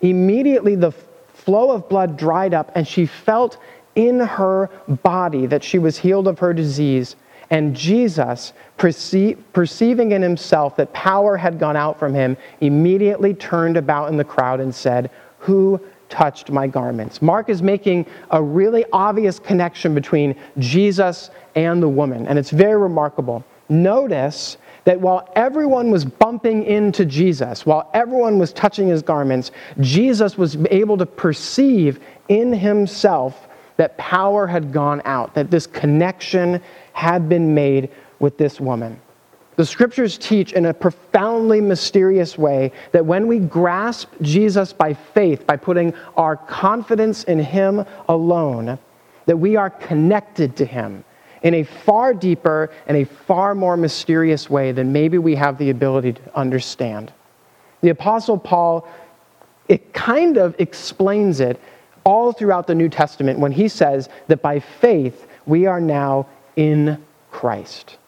Immediately 0.00 0.74
the 0.74 0.90
flow 1.32 1.70
of 1.70 1.88
blood 1.88 2.16
dried 2.16 2.52
up, 2.52 2.72
and 2.74 2.86
she 2.86 3.06
felt 3.06 3.58
in 3.94 4.18
her 4.18 4.70
body 5.04 5.46
that 5.46 5.62
she 5.62 5.78
was 5.78 5.96
healed 5.96 6.26
of 6.26 6.38
her 6.40 6.52
disease. 6.52 7.14
And 7.52 7.76
Jesus, 7.76 8.54
perceiving 8.78 10.12
in 10.12 10.22
himself 10.22 10.74
that 10.76 10.90
power 10.94 11.36
had 11.36 11.58
gone 11.58 11.76
out 11.76 11.98
from 11.98 12.14
him, 12.14 12.34
immediately 12.62 13.34
turned 13.34 13.76
about 13.76 14.08
in 14.08 14.16
the 14.16 14.24
crowd 14.24 14.58
and 14.58 14.74
said, 14.74 15.10
Who 15.40 15.78
touched 16.08 16.50
my 16.50 16.66
garments. 16.66 17.20
Mark 17.20 17.50
is 17.50 17.62
making 17.62 18.06
a 18.30 18.42
really 18.42 18.86
obvious 18.90 19.38
connection 19.38 19.94
between 19.94 20.34
Jesus 20.58 21.28
and 21.54 21.82
the 21.82 21.88
woman, 21.88 22.26
and 22.26 22.38
it's 22.38 22.50
very 22.50 22.80
remarkable. 22.80 23.44
Notice 23.68 24.56
that 24.84 24.98
while 24.98 25.30
everyone 25.36 25.90
was 25.90 26.06
bumping 26.06 26.64
into 26.64 27.04
Jesus, 27.04 27.66
while 27.66 27.90
everyone 27.92 28.38
was 28.38 28.54
touching 28.54 28.88
his 28.88 29.02
garments, 29.02 29.50
Jesus 29.80 30.38
was 30.38 30.56
able 30.70 30.96
to 30.96 31.06
perceive 31.06 32.00
in 32.28 32.50
himself 32.54 33.46
that 33.82 33.98
power 33.98 34.46
had 34.46 34.72
gone 34.72 35.02
out, 35.04 35.34
that 35.34 35.50
this 35.50 35.66
connection 35.66 36.62
had 36.92 37.28
been 37.28 37.52
made 37.52 37.90
with 38.20 38.38
this 38.38 38.60
woman. 38.60 38.96
The 39.56 39.66
scriptures 39.66 40.16
teach 40.16 40.52
in 40.52 40.66
a 40.66 40.72
profoundly 40.72 41.60
mysterious 41.60 42.38
way 42.38 42.70
that 42.92 43.04
when 43.04 43.26
we 43.26 43.40
grasp 43.40 44.08
Jesus 44.22 44.72
by 44.72 44.94
faith, 44.94 45.48
by 45.48 45.56
putting 45.56 45.94
our 46.16 46.36
confidence 46.36 47.24
in 47.24 47.40
Him 47.40 47.84
alone, 48.08 48.78
that 49.26 49.36
we 49.36 49.56
are 49.56 49.70
connected 49.70 50.54
to 50.58 50.64
Him 50.64 51.04
in 51.42 51.54
a 51.54 51.64
far 51.64 52.14
deeper 52.14 52.70
and 52.86 52.96
a 52.96 53.04
far 53.04 53.52
more 53.52 53.76
mysterious 53.76 54.48
way 54.48 54.70
than 54.70 54.92
maybe 54.92 55.18
we 55.18 55.34
have 55.34 55.58
the 55.58 55.70
ability 55.70 56.12
to 56.12 56.38
understand. 56.38 57.12
The 57.80 57.88
Apostle 57.88 58.38
Paul, 58.38 58.86
it 59.66 59.92
kind 59.92 60.36
of 60.36 60.54
explains 60.60 61.40
it 61.40 61.60
all 62.04 62.32
throughout 62.32 62.66
the 62.66 62.74
New 62.74 62.88
Testament 62.88 63.38
when 63.38 63.52
he 63.52 63.68
says 63.68 64.08
that 64.28 64.42
by 64.42 64.60
faith 64.60 65.26
we 65.46 65.66
are 65.66 65.80
now 65.80 66.26
in 66.56 67.02
Christ. 67.30 67.98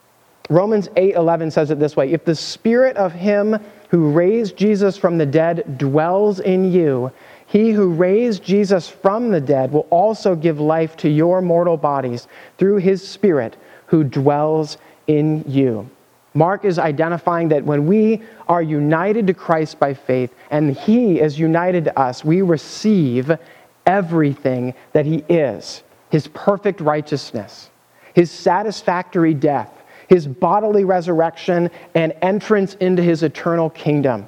Romans 0.50 0.88
8:11 0.96 1.50
says 1.50 1.70
it 1.70 1.78
this 1.78 1.96
way, 1.96 2.12
if 2.12 2.24
the 2.24 2.34
spirit 2.34 2.96
of 2.96 3.12
him 3.12 3.58
who 3.88 4.10
raised 4.10 4.56
Jesus 4.56 4.96
from 4.96 5.16
the 5.16 5.26
dead 5.26 5.78
dwells 5.78 6.40
in 6.40 6.70
you, 6.70 7.10
he 7.46 7.70
who 7.70 7.88
raised 7.88 8.42
Jesus 8.42 8.88
from 8.88 9.30
the 9.30 9.40
dead 9.40 9.72
will 9.72 9.86
also 9.90 10.34
give 10.34 10.60
life 10.60 10.96
to 10.98 11.08
your 11.08 11.40
mortal 11.40 11.76
bodies 11.76 12.28
through 12.58 12.76
his 12.76 13.06
spirit 13.06 13.56
who 13.86 14.04
dwells 14.04 14.76
in 15.06 15.44
you. 15.46 15.88
Mark 16.34 16.64
is 16.64 16.80
identifying 16.80 17.48
that 17.48 17.64
when 17.64 17.86
we 17.86 18.20
are 18.48 18.60
united 18.60 19.26
to 19.28 19.34
Christ 19.34 19.78
by 19.78 19.94
faith 19.94 20.34
and 20.50 20.76
he 20.76 21.20
is 21.20 21.38
united 21.38 21.84
to 21.84 21.98
us, 21.98 22.24
we 22.24 22.42
receive 22.42 23.30
everything 23.86 24.74
that 24.92 25.06
he 25.06 25.24
is 25.28 25.82
his 26.10 26.28
perfect 26.28 26.80
righteousness, 26.80 27.70
his 28.14 28.30
satisfactory 28.30 29.34
death, 29.34 29.82
his 30.06 30.28
bodily 30.28 30.84
resurrection, 30.84 31.68
and 31.96 32.14
entrance 32.22 32.74
into 32.74 33.02
his 33.02 33.24
eternal 33.24 33.68
kingdom. 33.70 34.24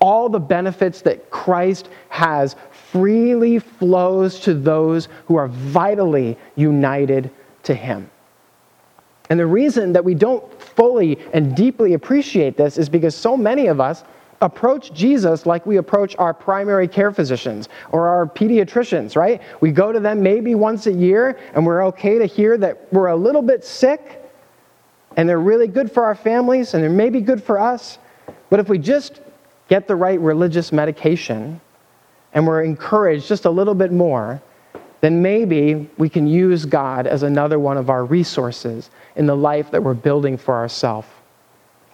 All 0.00 0.30
the 0.30 0.38
benefits 0.38 1.02
that 1.02 1.28
Christ 1.28 1.90
has 2.08 2.56
freely 2.70 3.58
flows 3.58 4.40
to 4.40 4.54
those 4.54 5.08
who 5.26 5.36
are 5.36 5.48
vitally 5.48 6.38
united 6.56 7.30
to 7.64 7.74
him. 7.74 8.10
And 9.28 9.38
the 9.38 9.46
reason 9.46 9.92
that 9.92 10.04
we 10.04 10.14
don't 10.14 10.62
fully 10.62 11.18
and 11.34 11.54
deeply 11.54 11.92
appreciate 11.92 12.56
this 12.56 12.78
is 12.78 12.88
because 12.88 13.14
so 13.14 13.36
many 13.36 13.66
of 13.66 13.80
us 13.80 14.02
approach 14.40 14.92
Jesus 14.92 15.46
like 15.46 15.66
we 15.66 15.78
approach 15.78 16.14
our 16.18 16.32
primary 16.32 16.86
care 16.86 17.10
physicians 17.10 17.68
or 17.90 18.08
our 18.08 18.26
pediatricians, 18.26 19.16
right? 19.16 19.42
We 19.60 19.72
go 19.72 19.92
to 19.92 20.00
them 20.00 20.22
maybe 20.22 20.54
once 20.54 20.86
a 20.86 20.92
year 20.92 21.38
and 21.54 21.66
we're 21.66 21.84
okay 21.86 22.18
to 22.18 22.26
hear 22.26 22.56
that 22.58 22.92
we're 22.92 23.08
a 23.08 23.16
little 23.16 23.42
bit 23.42 23.64
sick 23.64 24.24
and 25.16 25.28
they're 25.28 25.40
really 25.40 25.66
good 25.66 25.90
for 25.90 26.04
our 26.04 26.14
families 26.14 26.74
and 26.74 26.82
they're 26.82 26.90
maybe 26.90 27.20
good 27.20 27.42
for 27.42 27.58
us. 27.58 27.98
But 28.50 28.60
if 28.60 28.68
we 28.68 28.78
just 28.78 29.20
get 29.68 29.88
the 29.88 29.96
right 29.96 30.20
religious 30.20 30.72
medication 30.72 31.60
and 32.32 32.46
we're 32.46 32.62
encouraged 32.62 33.26
just 33.26 33.44
a 33.44 33.50
little 33.50 33.74
bit 33.74 33.90
more, 33.90 34.40
then 35.00 35.22
maybe 35.22 35.88
we 35.96 36.08
can 36.08 36.26
use 36.26 36.64
God 36.64 37.06
as 37.06 37.22
another 37.22 37.58
one 37.58 37.76
of 37.76 37.90
our 37.90 38.04
resources 38.04 38.90
in 39.16 39.26
the 39.26 39.36
life 39.36 39.70
that 39.70 39.82
we're 39.82 39.94
building 39.94 40.36
for 40.36 40.54
ourselves. 40.54 41.08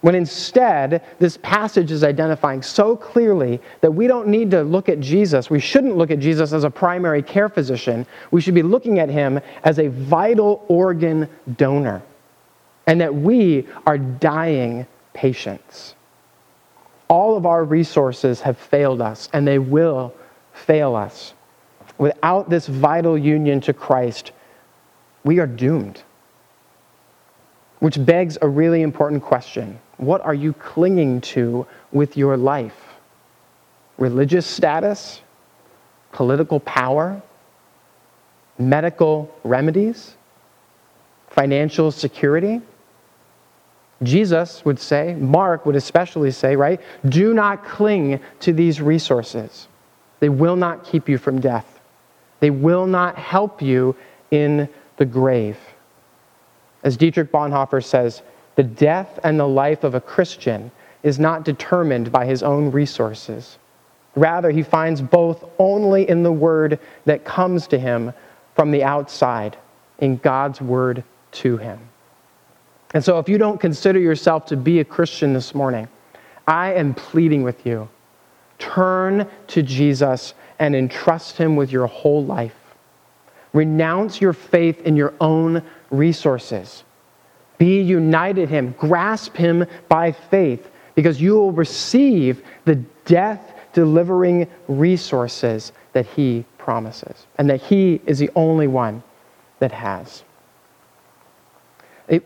When 0.05 0.13
instead, 0.13 1.03
this 1.17 1.39
passage 1.41 1.89
is 1.89 2.03
identifying 2.03 2.61
so 2.61 2.95
clearly 2.95 3.59
that 3.81 3.89
we 3.89 4.05
don't 4.05 4.27
need 4.27 4.51
to 4.51 4.61
look 4.61 4.87
at 4.87 4.99
Jesus. 4.99 5.49
We 5.49 5.59
shouldn't 5.59 5.97
look 5.97 6.11
at 6.11 6.19
Jesus 6.19 6.53
as 6.53 6.63
a 6.63 6.69
primary 6.69 7.23
care 7.23 7.49
physician. 7.49 8.05
We 8.29 8.39
should 8.39 8.53
be 8.53 8.61
looking 8.61 8.99
at 8.99 9.09
him 9.09 9.39
as 9.63 9.79
a 9.79 9.87
vital 9.87 10.63
organ 10.67 11.27
donor 11.57 12.03
and 12.85 13.01
that 13.01 13.15
we 13.15 13.65
are 13.87 13.97
dying 13.97 14.85
patients. 15.15 15.95
All 17.07 17.35
of 17.35 17.47
our 17.47 17.63
resources 17.63 18.41
have 18.41 18.59
failed 18.59 19.01
us, 19.01 19.27
and 19.33 19.47
they 19.47 19.57
will 19.57 20.13
fail 20.53 20.95
us. 20.95 21.33
Without 21.97 22.47
this 22.47 22.67
vital 22.67 23.17
union 23.17 23.59
to 23.61 23.73
Christ, 23.73 24.33
we 25.23 25.39
are 25.39 25.47
doomed. 25.47 26.03
Which 27.79 28.03
begs 28.05 28.37
a 28.41 28.47
really 28.47 28.81
important 28.81 29.21
question 29.23 29.79
What 29.97 30.21
are 30.21 30.33
you 30.33 30.53
clinging 30.53 31.21
to 31.21 31.65
with 31.91 32.17
your 32.17 32.37
life? 32.37 32.77
Religious 33.97 34.45
status? 34.45 35.21
Political 36.11 36.59
power? 36.61 37.21
Medical 38.57 39.33
remedies? 39.43 40.15
Financial 41.29 41.91
security? 41.91 42.61
Jesus 44.03 44.63
would 44.65 44.79
say, 44.79 45.15
Mark 45.15 45.65
would 45.65 45.75
especially 45.75 46.31
say, 46.31 46.55
right? 46.55 46.81
Do 47.07 47.33
not 47.33 47.65
cling 47.65 48.19
to 48.41 48.53
these 48.53 48.81
resources. 48.81 49.67
They 50.19 50.29
will 50.29 50.55
not 50.55 50.83
keep 50.83 51.07
you 51.07 51.17
from 51.17 51.39
death. 51.39 51.79
They 52.39 52.49
will 52.49 52.87
not 52.87 53.17
help 53.17 53.61
you 53.61 53.95
in 54.31 54.67
the 54.97 55.05
grave. 55.05 55.57
As 56.85 56.95
Dietrich 56.95 57.31
Bonhoeffer 57.31 57.83
says, 57.83 58.21
the 58.55 58.63
death 58.63 59.19
and 59.23 59.39
the 59.39 59.47
life 59.47 59.83
of 59.83 59.95
a 59.95 59.99
Christian 59.99 60.71
is 61.01 61.19
not 61.19 61.43
determined 61.43 62.11
by 62.11 62.25
his 62.25 62.43
own 62.43 62.71
resources. 62.71 63.57
Rather, 64.15 64.51
he 64.51 64.63
finds 64.63 65.01
both 65.01 65.43
only 65.59 66.07
in 66.07 66.23
the 66.23 66.31
word 66.31 66.79
that 67.05 67.25
comes 67.25 67.67
to 67.67 67.79
him 67.79 68.13
from 68.53 68.71
the 68.71 68.83
outside, 68.83 69.57
in 69.99 70.17
God's 70.17 70.61
word 70.61 71.03
to 71.31 71.57
him. 71.57 71.79
And 72.93 73.03
so, 73.03 73.19
if 73.19 73.27
you 73.27 73.37
don't 73.37 73.59
consider 73.59 73.99
yourself 73.99 74.45
to 74.45 74.55
be 74.55 74.79
a 74.79 74.85
Christian 74.85 75.33
this 75.33 75.53
morning, 75.53 75.89
I 76.47 76.73
am 76.73 76.93
pleading 76.93 77.43
with 77.43 77.65
you 77.65 77.89
turn 78.57 79.27
to 79.47 79.61
Jesus 79.61 80.33
and 80.59 80.75
entrust 80.75 81.37
him 81.37 81.55
with 81.55 81.71
your 81.71 81.87
whole 81.87 82.23
life. 82.23 82.55
Renounce 83.53 84.21
your 84.21 84.33
faith 84.33 84.81
in 84.81 84.95
your 84.95 85.13
own 85.19 85.61
resources. 85.89 86.83
Be 87.57 87.81
united 87.81 88.49
him, 88.49 88.75
grasp 88.77 89.35
him 89.35 89.65
by 89.87 90.11
faith, 90.11 90.69
because 90.93 91.21
you 91.21 91.35
will 91.35 91.51
receive 91.51 92.43
the 92.65 92.75
death 93.05 93.53
delivering 93.73 94.47
resources 94.67 95.71
that 95.93 96.05
he 96.05 96.45
promises, 96.57 97.27
and 97.37 97.49
that 97.49 97.61
he 97.61 98.01
is 98.05 98.19
the 98.19 98.29
only 98.35 98.67
one 98.67 99.03
that 99.59 99.71
has. 99.71 100.23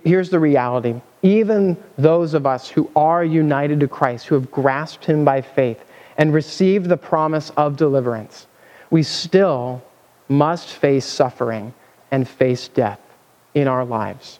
Here's 0.04 0.30
the 0.30 0.39
reality. 0.39 1.01
Even 1.22 1.78
those 1.98 2.34
of 2.34 2.46
us 2.46 2.70
who 2.70 2.89
are 2.96 3.24
united 3.24 3.80
to 3.82 3.88
Christ, 3.88 4.28
who 4.28 4.36
have 4.36 4.51
grasped 4.51 5.06
him 5.06 5.24
by 5.24 5.42
faith 5.42 5.84
and 6.18 6.34
received 6.34 6.88
the 6.88 6.98
promise 6.98 7.51
of 7.51 7.78
deliverance, 7.78 8.48
we 8.89 9.04
still 9.04 9.82
must 10.28 10.70
face 10.70 11.06
suffering 11.06 11.74
and 12.12 12.28
face 12.28 12.68
death 12.68 13.00
in 13.53 13.68
our 13.68 13.86
lives. 13.86 14.39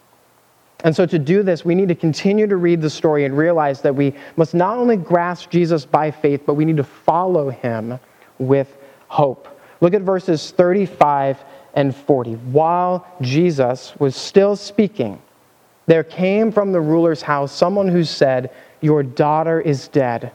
And 0.84 0.96
so, 0.96 1.06
to 1.06 1.20
do 1.20 1.44
this, 1.44 1.66
we 1.66 1.76
need 1.76 1.90
to 1.90 1.96
continue 1.96 2.48
to 2.48 2.56
read 2.56 2.82
the 2.82 2.90
story 2.90 3.26
and 3.26 3.38
realize 3.38 3.82
that 3.82 3.94
we 3.94 4.14
must 4.38 4.54
not 4.54 4.78
only 4.78 4.96
grasp 4.96 5.50
Jesus 5.50 5.86
by 5.86 6.10
faith, 6.10 6.44
but 6.46 6.54
we 6.54 6.64
need 6.64 6.78
to 6.78 6.86
follow 6.86 7.50
him 7.50 8.00
with 8.38 8.78
hope. 9.10 9.48
Look 9.82 9.94
at 9.94 10.04
verses 10.04 10.52
35 10.52 11.44
and 11.74 11.94
40. 11.94 12.34
While 12.34 13.06
Jesus 13.22 13.94
was 14.00 14.16
still 14.16 14.56
speaking, 14.56 15.22
there 15.86 16.04
came 16.04 16.52
from 16.52 16.72
the 16.72 16.82
ruler's 16.82 17.22
house 17.22 17.52
someone 17.52 17.88
who 17.88 18.04
said, 18.04 18.52
Your 18.80 19.04
daughter 19.04 19.60
is 19.60 19.88
dead. 19.90 20.32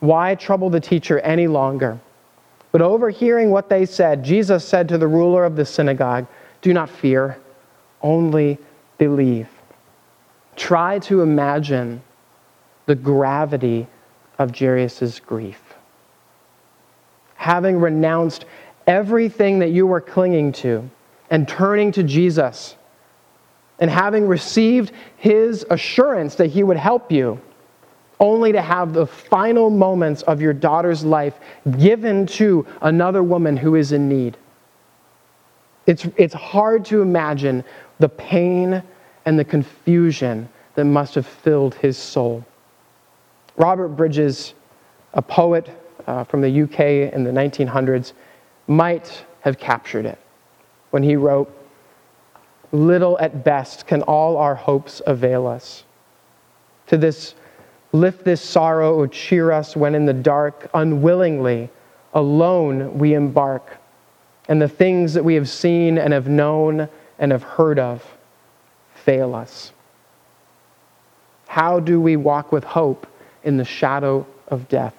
Why 0.00 0.34
trouble 0.34 0.70
the 0.70 0.80
teacher 0.80 1.20
any 1.20 1.46
longer? 1.46 1.98
But 2.72 2.82
overhearing 2.82 3.50
what 3.50 3.68
they 3.68 3.86
said, 3.86 4.22
Jesus 4.22 4.64
said 4.66 4.88
to 4.88 4.98
the 4.98 5.08
ruler 5.08 5.44
of 5.44 5.56
the 5.56 5.64
synagogue, 5.64 6.26
Do 6.60 6.74
not 6.74 6.90
fear, 6.90 7.38
only 8.02 8.58
believe. 8.98 9.48
Try 10.56 10.98
to 11.00 11.22
imagine 11.22 12.02
the 12.86 12.94
gravity 12.94 13.86
of 14.38 14.56
Jairus' 14.56 15.20
grief. 15.20 15.60
Having 17.34 17.80
renounced 17.80 18.44
everything 18.86 19.58
that 19.60 19.70
you 19.70 19.86
were 19.86 20.00
clinging 20.00 20.52
to 20.52 20.88
and 21.30 21.46
turning 21.46 21.92
to 21.92 22.02
Jesus, 22.02 22.74
and 23.78 23.90
having 23.90 24.26
received 24.26 24.92
his 25.16 25.64
assurance 25.70 26.34
that 26.36 26.46
he 26.46 26.62
would 26.62 26.76
help 26.76 27.12
you, 27.12 27.40
only 28.20 28.50
to 28.50 28.60
have 28.60 28.92
the 28.92 29.06
final 29.06 29.70
moments 29.70 30.22
of 30.22 30.40
your 30.40 30.52
daughter's 30.52 31.04
life 31.04 31.38
given 31.78 32.26
to 32.26 32.66
another 32.82 33.22
woman 33.22 33.56
who 33.56 33.76
is 33.76 33.92
in 33.92 34.08
need. 34.08 34.36
It's, 35.88 36.06
it's 36.18 36.34
hard 36.34 36.84
to 36.86 37.00
imagine 37.00 37.64
the 37.98 38.10
pain 38.10 38.82
and 39.24 39.38
the 39.38 39.44
confusion 39.44 40.46
that 40.74 40.84
must 40.84 41.14
have 41.14 41.26
filled 41.26 41.74
his 41.76 41.96
soul. 41.96 42.44
Robert 43.56 43.88
Bridges, 43.88 44.52
a 45.14 45.22
poet 45.22 45.70
uh, 46.06 46.24
from 46.24 46.42
the 46.42 46.62
UK 46.62 47.12
in 47.14 47.24
the 47.24 47.30
1900s, 47.30 48.12
might 48.66 49.24
have 49.40 49.58
captured 49.58 50.04
it 50.04 50.18
when 50.90 51.02
he 51.02 51.16
wrote, 51.16 51.50
Little 52.70 53.18
at 53.18 53.42
best 53.42 53.86
can 53.86 54.02
all 54.02 54.36
our 54.36 54.54
hopes 54.54 55.00
avail 55.06 55.46
us. 55.46 55.84
To 56.88 56.98
this, 56.98 57.34
lift 57.92 58.26
this 58.26 58.42
sorrow 58.42 58.94
or 58.94 59.08
cheer 59.08 59.52
us 59.52 59.74
when 59.74 59.94
in 59.94 60.04
the 60.04 60.12
dark, 60.12 60.68
unwillingly, 60.74 61.70
alone 62.12 62.98
we 62.98 63.14
embark, 63.14 63.78
and 64.48 64.60
the 64.60 64.68
things 64.68 65.14
that 65.14 65.24
we 65.24 65.34
have 65.34 65.48
seen 65.48 65.98
and 65.98 66.12
have 66.12 66.28
known 66.28 66.88
and 67.18 67.32
have 67.32 67.42
heard 67.42 67.78
of 67.78 68.04
fail 68.94 69.34
us. 69.34 69.72
How 71.46 71.80
do 71.80 72.00
we 72.00 72.16
walk 72.16 72.50
with 72.50 72.64
hope 72.64 73.06
in 73.44 73.56
the 73.56 73.64
shadow 73.64 74.26
of 74.48 74.68
death? 74.68 74.94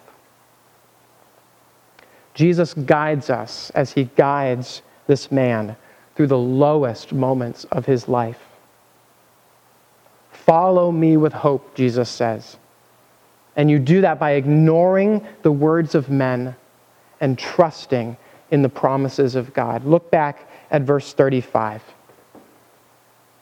Jesus 2.33 2.73
guides 2.73 3.29
us 3.29 3.69
as 3.71 3.91
he 3.91 4.05
guides 4.15 4.81
this 5.07 5.31
man 5.31 5.75
through 6.15 6.27
the 6.27 6.38
lowest 6.38 7.12
moments 7.12 7.65
of 7.65 7.85
his 7.85 8.07
life. 8.07 8.39
Follow 10.31 10.91
me 10.91 11.17
with 11.17 11.33
hope, 11.33 11.75
Jesus 11.75 12.09
says. 12.09 12.57
And 13.55 13.69
you 13.69 13.77
do 13.79 14.01
that 14.01 14.19
by 14.19 14.31
ignoring 14.31 15.25
the 15.41 15.51
words 15.51 15.95
of 15.95 16.09
men 16.09 16.55
and 17.19 17.38
trusting 17.38 18.15
in 18.51 18.62
the 18.62 18.69
promises 18.69 19.35
of 19.35 19.53
God. 19.53 19.85
Look 19.85 20.09
back 20.12 20.49
at 20.71 20.81
verse 20.83 21.13
35. 21.13 21.83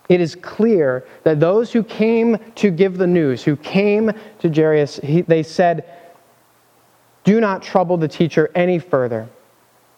It 0.09 0.21
is 0.21 0.35
clear 0.35 1.05
that 1.23 1.39
those 1.39 1.71
who 1.71 1.83
came 1.83 2.37
to 2.55 2.71
give 2.71 2.97
the 2.97 3.07
news, 3.07 3.43
who 3.43 3.55
came 3.57 4.11
to 4.39 4.49
Jairus, 4.49 4.97
he, 5.03 5.21
they 5.21 5.43
said, 5.43 5.85
Do 7.23 7.41
not 7.41 7.61
trouble 7.61 7.97
the 7.97 8.07
teacher 8.07 8.49
any 8.55 8.79
further. 8.79 9.27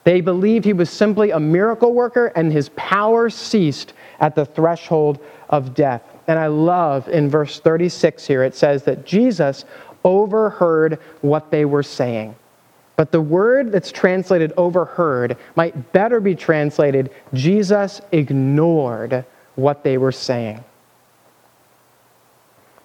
They 0.04 0.22
believed 0.22 0.66
he 0.66 0.74
was 0.74 0.90
simply 0.90 1.32
a 1.32 1.40
miracle 1.40 1.94
worker 1.94 2.28
and 2.36 2.52
his 2.52 2.70
power 2.70 3.30
ceased 3.30 3.94
at 4.20 4.34
the 4.34 4.46
threshold 4.46 5.20
of 5.50 5.76
death. 5.76 6.02
And 6.28 6.40
I 6.40 6.48
love 6.48 7.08
in 7.10 7.30
verse 7.30 7.60
36 7.60 8.26
here, 8.26 8.44
it 8.44 8.56
says 8.56 8.84
that 8.84 9.06
Jesus 9.06 9.66
overheard 10.04 11.00
what 11.22 11.52
they 11.52 11.66
were 11.66 11.84
saying. 11.84 12.36
But 13.00 13.14
the 13.14 13.22
word 13.22 13.72
that's 13.72 13.94
translated 13.94 14.52
overheard 14.58 15.38
might 15.56 15.94
better 15.94 16.20
be 16.20 16.36
translated 16.36 17.12
Jesus 17.34 18.02
ignored 18.12 19.24
what 19.56 19.86
they 19.86 19.98
were 19.98 20.12
saying. 20.12 20.62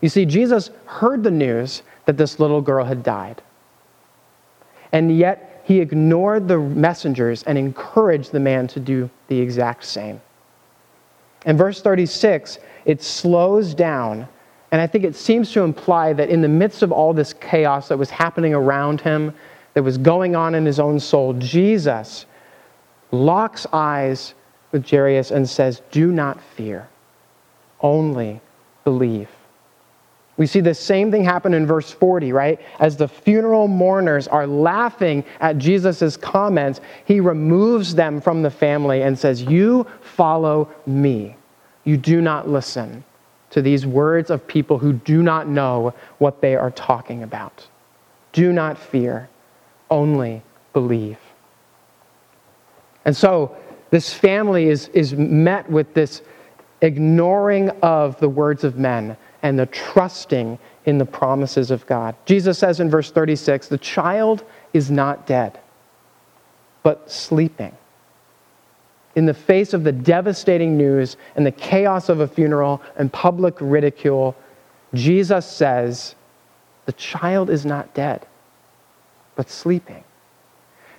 You 0.01 0.09
see, 0.09 0.25
Jesus 0.25 0.71
heard 0.87 1.25
the 1.25 1.33
news 1.33 1.83
that 2.05 2.17
this 2.17 2.39
little 2.39 2.61
girl 2.61 2.85
had 2.85 3.03
died. 3.03 3.43
And 4.93 5.19
yet, 5.19 5.63
he 5.65 5.81
ignored 5.81 6.47
the 6.47 6.61
messengers 6.61 7.43
and 7.43 7.59
encouraged 7.59 8.31
the 8.31 8.39
man 8.39 8.69
to 8.69 8.79
do 8.79 9.11
the 9.27 9.41
exact 9.41 9.85
same. 9.85 10.21
In 11.45 11.57
verse 11.57 11.83
36, 11.83 12.61
it 12.85 13.03
slows 13.03 13.75
down, 13.75 14.29
and 14.71 14.81
I 14.81 14.87
think 14.87 15.03
it 15.03 15.17
seems 15.17 15.51
to 15.55 15.63
imply 15.63 16.13
that 16.13 16.29
in 16.29 16.41
the 16.41 16.47
midst 16.47 16.85
of 16.85 16.93
all 16.93 17.13
this 17.13 17.33
chaos 17.33 17.89
that 17.89 17.99
was 17.99 18.11
happening 18.11 18.55
around 18.55 19.01
him, 19.01 19.35
that 19.75 19.83
was 19.83 19.99
going 19.99 20.35
on 20.35 20.55
in 20.55 20.65
his 20.65 20.81
own 20.81 20.99
soul, 20.99 21.35
Jesus 21.35 22.27
locks 23.11 23.67
eyes 23.73 24.35
with 24.73 24.89
Jairus 24.89 25.31
and 25.31 25.49
says, 25.49 25.83
Do 25.91 26.11
not 26.11 26.41
fear, 26.41 26.89
only 27.81 28.41
believe. 28.85 29.29
We 30.37 30.47
see 30.49 30.61
the 30.61 30.75
same 30.75 31.13
thing 31.13 31.23
happen 31.23 31.55
in 31.55 31.65
verse 31.65 31.93
40, 31.93 32.33
right? 32.33 32.61
As 32.81 32.97
the 32.97 33.07
funeral 33.07 33.69
mourners 33.69 34.27
are 34.27 34.49
laughing 34.49 35.25
at 35.39 35.59
Jesus' 35.59 36.17
comments, 36.17 36.81
he 37.05 37.21
removes 37.21 37.95
them 37.95 38.21
from 38.21 38.43
the 38.43 38.51
family 38.51 39.03
and 39.03 39.17
says, 39.17 39.43
You 39.43 39.87
follow 40.01 40.69
me. 40.87 41.37
You 41.85 41.97
do 41.97 42.21
not 42.21 42.49
listen 42.49 43.05
to 43.51 43.63
these 43.63 43.87
words 43.87 44.31
of 44.31 44.45
people 44.49 44.79
who 44.79 44.95
do 44.95 45.23
not 45.23 45.47
know 45.47 45.95
what 46.19 46.41
they 46.41 46.57
are 46.57 46.73
talking 46.73 47.23
about. 47.23 47.69
Do 48.33 48.53
not 48.53 48.77
fear, 48.77 49.29
only 49.95 50.43
believe. 50.73 51.19
And 53.05 53.17
so, 53.17 53.57
this 53.91 54.13
family 54.13 54.69
is, 54.69 54.89
is 54.89 55.15
met 55.15 55.71
with 55.71 55.95
this 55.95 56.23
ignoring 56.81 57.71
of 57.81 58.19
the 58.19 58.29
words 58.29 58.65
of 58.65 58.77
men 58.77 59.17
and 59.43 59.57
the 59.57 59.67
trusting 59.67 60.59
in 60.87 60.99
the 60.99 61.05
promises 61.05 61.71
of 61.71 61.87
God. 61.87 62.17
Jesus 62.27 62.59
says 62.59 62.81
in 62.81 62.91
verse 62.91 63.13
36 63.13 63.69
the 63.69 63.79
child 63.79 64.43
is 64.73 64.91
not 64.91 65.27
dead, 65.27 65.61
but 66.83 67.09
sleeping. 67.09 67.77
In 69.15 69.27
the 69.27 69.35
face 69.35 69.75
of 69.75 69.85
the 69.85 69.93
devastating 69.93 70.77
news 70.77 71.17
and 71.37 71.47
the 71.47 71.53
chaos 71.53 72.09
of 72.09 72.19
a 72.19 72.27
funeral 72.27 72.83
and 72.97 73.13
public 73.13 73.55
ridicule, 73.61 74.35
Jesus 74.93 75.47
says, 75.47 76.17
The 76.87 76.93
child 76.95 77.49
is 77.49 77.65
not 77.65 77.95
dead, 77.95 78.27
but 79.37 79.51
sleeping. 79.51 80.05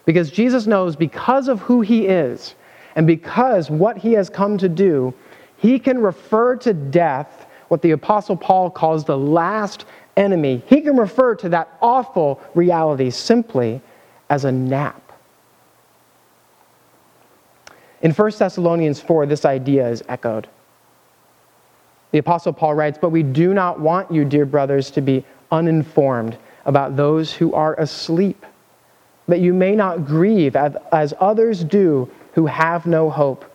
Because 0.06 0.30
Jesus 0.32 0.68
knows 0.68 0.96
because 0.96 1.48
of 1.48 1.62
who 1.62 1.82
he 1.82 2.08
is 2.08 2.56
and 2.96 3.08
because 3.08 3.70
what 3.70 3.98
he 3.98 4.14
has 4.14 4.30
come 4.30 4.58
to 4.58 4.70
do, 4.70 5.14
he 5.58 5.80
can 5.80 6.00
refer 6.00 6.56
to 6.58 6.74
death, 6.74 7.48
what 7.70 7.82
the 7.82 7.92
Apostle 7.92 8.38
Paul 8.38 8.70
calls 8.70 9.04
the 9.04 9.18
last 9.18 9.86
enemy. 10.16 10.64
He 10.68 10.82
can 10.82 10.96
refer 10.96 11.36
to 11.36 11.50
that 11.50 11.78
awful 11.82 12.40
reality 12.54 13.10
simply 13.10 13.82
as 14.30 14.46
a 14.46 14.52
nap. 14.52 15.02
In 18.02 18.12
1 18.12 18.32
Thessalonians 18.38 19.02
4, 19.02 19.26
this 19.26 19.46
idea 19.46 19.90
is 19.90 20.04
echoed. 20.08 20.48
The 22.12 22.20
Apostle 22.20 22.54
Paul 22.54 22.76
writes, 22.76 22.98
But 23.02 23.10
we 23.10 23.24
do 23.24 23.54
not 23.54 23.80
want 23.80 24.12
you, 24.12 24.24
dear 24.24 24.46
brothers, 24.46 24.92
to 24.92 25.02
be 25.02 25.26
uninformed 25.52 26.38
about 26.66 26.96
those 26.96 27.32
who 27.34 27.54
are 27.54 27.76
asleep, 27.76 28.46
that 29.28 29.40
you 29.40 29.54
may 29.54 29.76
not 29.76 30.06
grieve 30.06 30.56
as 30.56 31.14
others 31.20 31.64
do 31.64 32.10
who 32.34 32.46
have 32.46 32.86
no 32.86 33.10
hope. 33.10 33.46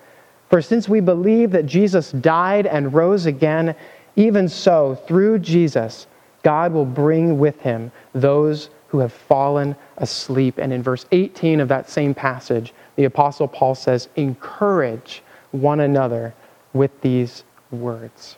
For 0.49 0.61
since 0.61 0.89
we 0.89 1.01
believe 1.01 1.53
that 1.53 1.67
Jesus 1.67 2.11
died 2.13 2.67
and 2.67 2.93
rose 2.93 3.27
again, 3.27 3.75
even 4.17 4.49
so, 4.49 4.97
through 5.07 5.39
Jesus, 5.39 6.07
God 6.43 6.73
will 6.73 6.85
bring 6.85 7.39
with 7.39 7.61
him 7.61 7.93
those 8.15 8.71
who 8.89 8.99
have 8.99 9.13
fallen 9.13 9.77
asleep. 9.99 10.59
And 10.59 10.73
in 10.73 10.83
verse 10.83 11.07
18 11.13 11.61
of 11.61 11.69
that 11.69 11.89
same 11.89 12.15
passage, 12.15 12.75
the 12.97 13.05
Apostle 13.05 13.47
Paul 13.47 13.77
says, 13.77 14.09
Encourage 14.17 15.23
one 15.53 15.81
another 15.81 16.35
with 16.73 17.01
these 17.01 17.45
words. 17.71 18.37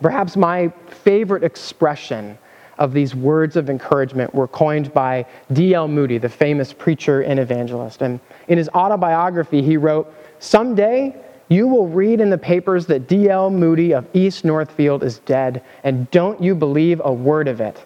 Perhaps 0.00 0.36
my 0.36 0.68
favorite 0.88 1.42
expression 1.42 2.38
of 2.78 2.92
these 2.92 3.14
words 3.14 3.56
of 3.56 3.70
encouragement 3.70 4.34
were 4.34 4.48
coined 4.48 4.92
by 4.92 5.24
D.L. 5.52 5.88
Moody, 5.88 6.18
the 6.18 6.28
famous 6.28 6.72
preacher 6.72 7.22
and 7.22 7.40
evangelist. 7.40 8.02
And 8.02 8.20
in 8.48 8.58
his 8.58 8.68
autobiography, 8.70 9.62
he 9.62 9.76
wrote, 9.76 10.12
Someday 10.38 11.16
you 11.48 11.66
will 11.66 11.88
read 11.88 12.20
in 12.20 12.28
the 12.28 12.38
papers 12.38 12.86
that 12.86 13.08
D.L. 13.08 13.50
Moody 13.50 13.92
of 13.92 14.06
East 14.12 14.44
Northfield 14.44 15.02
is 15.02 15.18
dead, 15.20 15.62
and 15.84 16.10
don't 16.10 16.42
you 16.42 16.54
believe 16.54 17.00
a 17.04 17.12
word 17.12 17.48
of 17.48 17.60
it. 17.60 17.84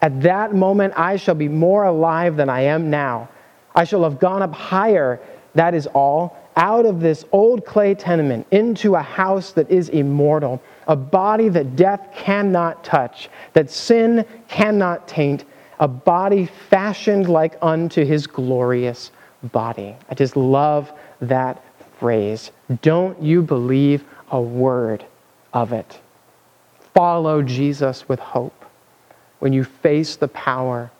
At 0.00 0.22
that 0.22 0.54
moment, 0.54 0.94
I 0.96 1.16
shall 1.16 1.34
be 1.34 1.48
more 1.48 1.84
alive 1.84 2.36
than 2.36 2.48
I 2.48 2.62
am 2.62 2.88
now. 2.88 3.28
I 3.74 3.84
shall 3.84 4.04
have 4.04 4.20
gone 4.20 4.42
up 4.42 4.54
higher, 4.54 5.20
that 5.54 5.74
is 5.74 5.86
all, 5.88 6.36
out 6.56 6.86
of 6.86 7.00
this 7.00 7.24
old 7.32 7.64
clay 7.64 7.94
tenement 7.94 8.46
into 8.50 8.94
a 8.94 9.02
house 9.02 9.52
that 9.52 9.70
is 9.70 9.88
immortal, 9.88 10.62
a 10.88 10.96
body 10.96 11.50
that 11.50 11.76
death 11.76 12.08
cannot 12.14 12.82
touch, 12.82 13.28
that 13.52 13.70
sin 13.70 14.24
cannot 14.48 15.06
taint, 15.06 15.44
a 15.78 15.86
body 15.86 16.46
fashioned 16.70 17.28
like 17.28 17.56
unto 17.62 18.04
his 18.04 18.26
glorious 18.26 19.12
body. 19.52 19.94
I 20.08 20.14
just 20.14 20.34
love 20.36 20.90
that 21.20 21.62
phrase. 22.00 22.50
Don't 22.82 23.22
you 23.22 23.42
believe 23.42 24.04
a 24.30 24.40
word 24.40 25.04
of 25.52 25.72
it? 25.72 26.00
Follow 26.94 27.42
Jesus 27.42 28.08
with 28.08 28.18
hope 28.18 28.64
when 29.38 29.52
you 29.52 29.62
face 29.62 30.16
the 30.16 30.28
power 30.28 30.90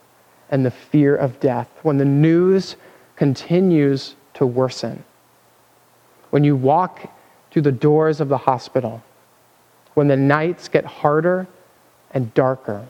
and 0.50 0.64
the 0.64 0.70
fear 0.70 1.16
of 1.16 1.40
death, 1.40 1.68
when 1.82 1.98
the 1.98 2.04
news 2.04 2.76
continues 3.16 4.14
to 4.34 4.46
worsen, 4.46 5.02
when 6.30 6.44
you 6.44 6.54
walk 6.54 7.10
through 7.50 7.62
the 7.62 7.72
doors 7.72 8.20
of 8.20 8.28
the 8.28 8.38
hospital, 8.38 9.02
when 9.98 10.06
the 10.06 10.16
nights 10.16 10.68
get 10.68 10.84
harder 10.84 11.44
and 12.12 12.32
darker, 12.32 12.86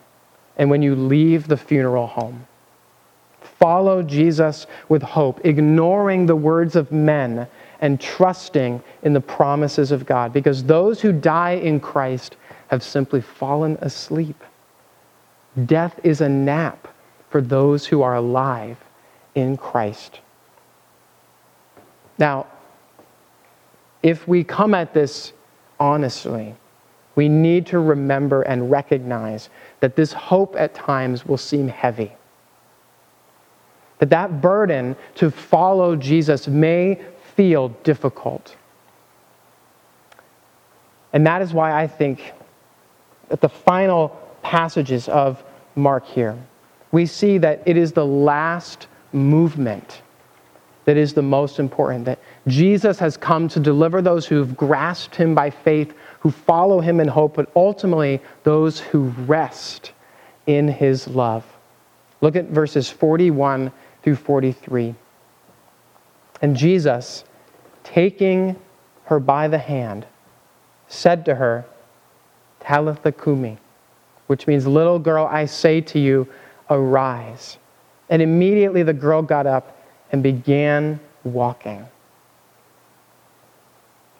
and 0.58 0.68
when 0.68 0.82
you 0.82 0.94
leave 0.94 1.48
the 1.48 1.56
funeral 1.56 2.06
home. 2.06 2.46
Follow 3.40 4.02
Jesus 4.02 4.66
with 4.90 5.02
hope, 5.02 5.42
ignoring 5.42 6.26
the 6.26 6.36
words 6.36 6.76
of 6.76 6.92
men 6.92 7.48
and 7.80 7.98
trusting 7.98 8.82
in 9.04 9.14
the 9.14 9.22
promises 9.22 9.90
of 9.90 10.04
God, 10.04 10.34
because 10.34 10.62
those 10.62 11.00
who 11.00 11.10
die 11.10 11.52
in 11.52 11.80
Christ 11.80 12.36
have 12.66 12.82
simply 12.82 13.22
fallen 13.22 13.78
asleep. 13.80 14.44
Death 15.64 15.98
is 16.04 16.20
a 16.20 16.28
nap 16.28 16.88
for 17.30 17.40
those 17.40 17.86
who 17.86 18.02
are 18.02 18.16
alive 18.16 18.76
in 19.34 19.56
Christ. 19.56 20.20
Now, 22.18 22.48
if 24.02 24.28
we 24.28 24.44
come 24.44 24.74
at 24.74 24.92
this 24.92 25.32
honestly, 25.80 26.54
we 27.18 27.28
need 27.28 27.66
to 27.66 27.80
remember 27.80 28.42
and 28.42 28.70
recognize 28.70 29.50
that 29.80 29.96
this 29.96 30.12
hope 30.12 30.54
at 30.56 30.72
times 30.72 31.26
will 31.26 31.36
seem 31.36 31.66
heavy. 31.66 32.12
That 33.98 34.10
that 34.10 34.40
burden 34.40 34.94
to 35.16 35.28
follow 35.28 35.96
Jesus 35.96 36.46
may 36.46 37.00
feel 37.34 37.70
difficult. 37.82 38.54
And 41.12 41.26
that 41.26 41.42
is 41.42 41.52
why 41.52 41.72
I 41.72 41.88
think 41.88 42.34
that 43.30 43.40
the 43.40 43.48
final 43.48 44.10
passages 44.42 45.08
of 45.08 45.42
Mark 45.74 46.06
here, 46.06 46.38
we 46.92 47.04
see 47.04 47.36
that 47.38 47.64
it 47.66 47.76
is 47.76 47.90
the 47.90 48.06
last 48.06 48.86
movement 49.12 50.02
that 50.88 50.96
is 50.96 51.12
the 51.12 51.20
most 51.20 51.58
important. 51.58 52.06
That 52.06 52.18
Jesus 52.46 52.98
has 52.98 53.18
come 53.18 53.46
to 53.48 53.60
deliver 53.60 54.00
those 54.00 54.24
who've 54.24 54.56
grasped 54.56 55.14
him 55.14 55.34
by 55.34 55.50
faith, 55.50 55.92
who 56.20 56.30
follow 56.30 56.80
him 56.80 56.98
in 56.98 57.06
hope, 57.06 57.34
but 57.34 57.52
ultimately 57.54 58.22
those 58.42 58.80
who 58.80 59.10
rest 59.26 59.92
in 60.46 60.66
his 60.66 61.06
love. 61.06 61.44
Look 62.22 62.36
at 62.36 62.46
verses 62.46 62.88
41 62.88 63.70
through 64.02 64.16
43. 64.16 64.94
And 66.40 66.56
Jesus, 66.56 67.22
taking 67.84 68.56
her 69.04 69.20
by 69.20 69.46
the 69.46 69.58
hand, 69.58 70.06
said 70.86 71.22
to 71.26 71.34
her, 71.34 71.66
Talitha 72.60 73.12
Kumi, 73.12 73.58
which 74.26 74.46
means, 74.46 74.66
Little 74.66 74.98
girl, 74.98 75.28
I 75.30 75.44
say 75.44 75.82
to 75.82 75.98
you, 75.98 76.26
arise. 76.70 77.58
And 78.08 78.22
immediately 78.22 78.82
the 78.82 78.94
girl 78.94 79.20
got 79.20 79.46
up 79.46 79.74
and 80.12 80.22
began 80.22 81.00
walking. 81.24 81.86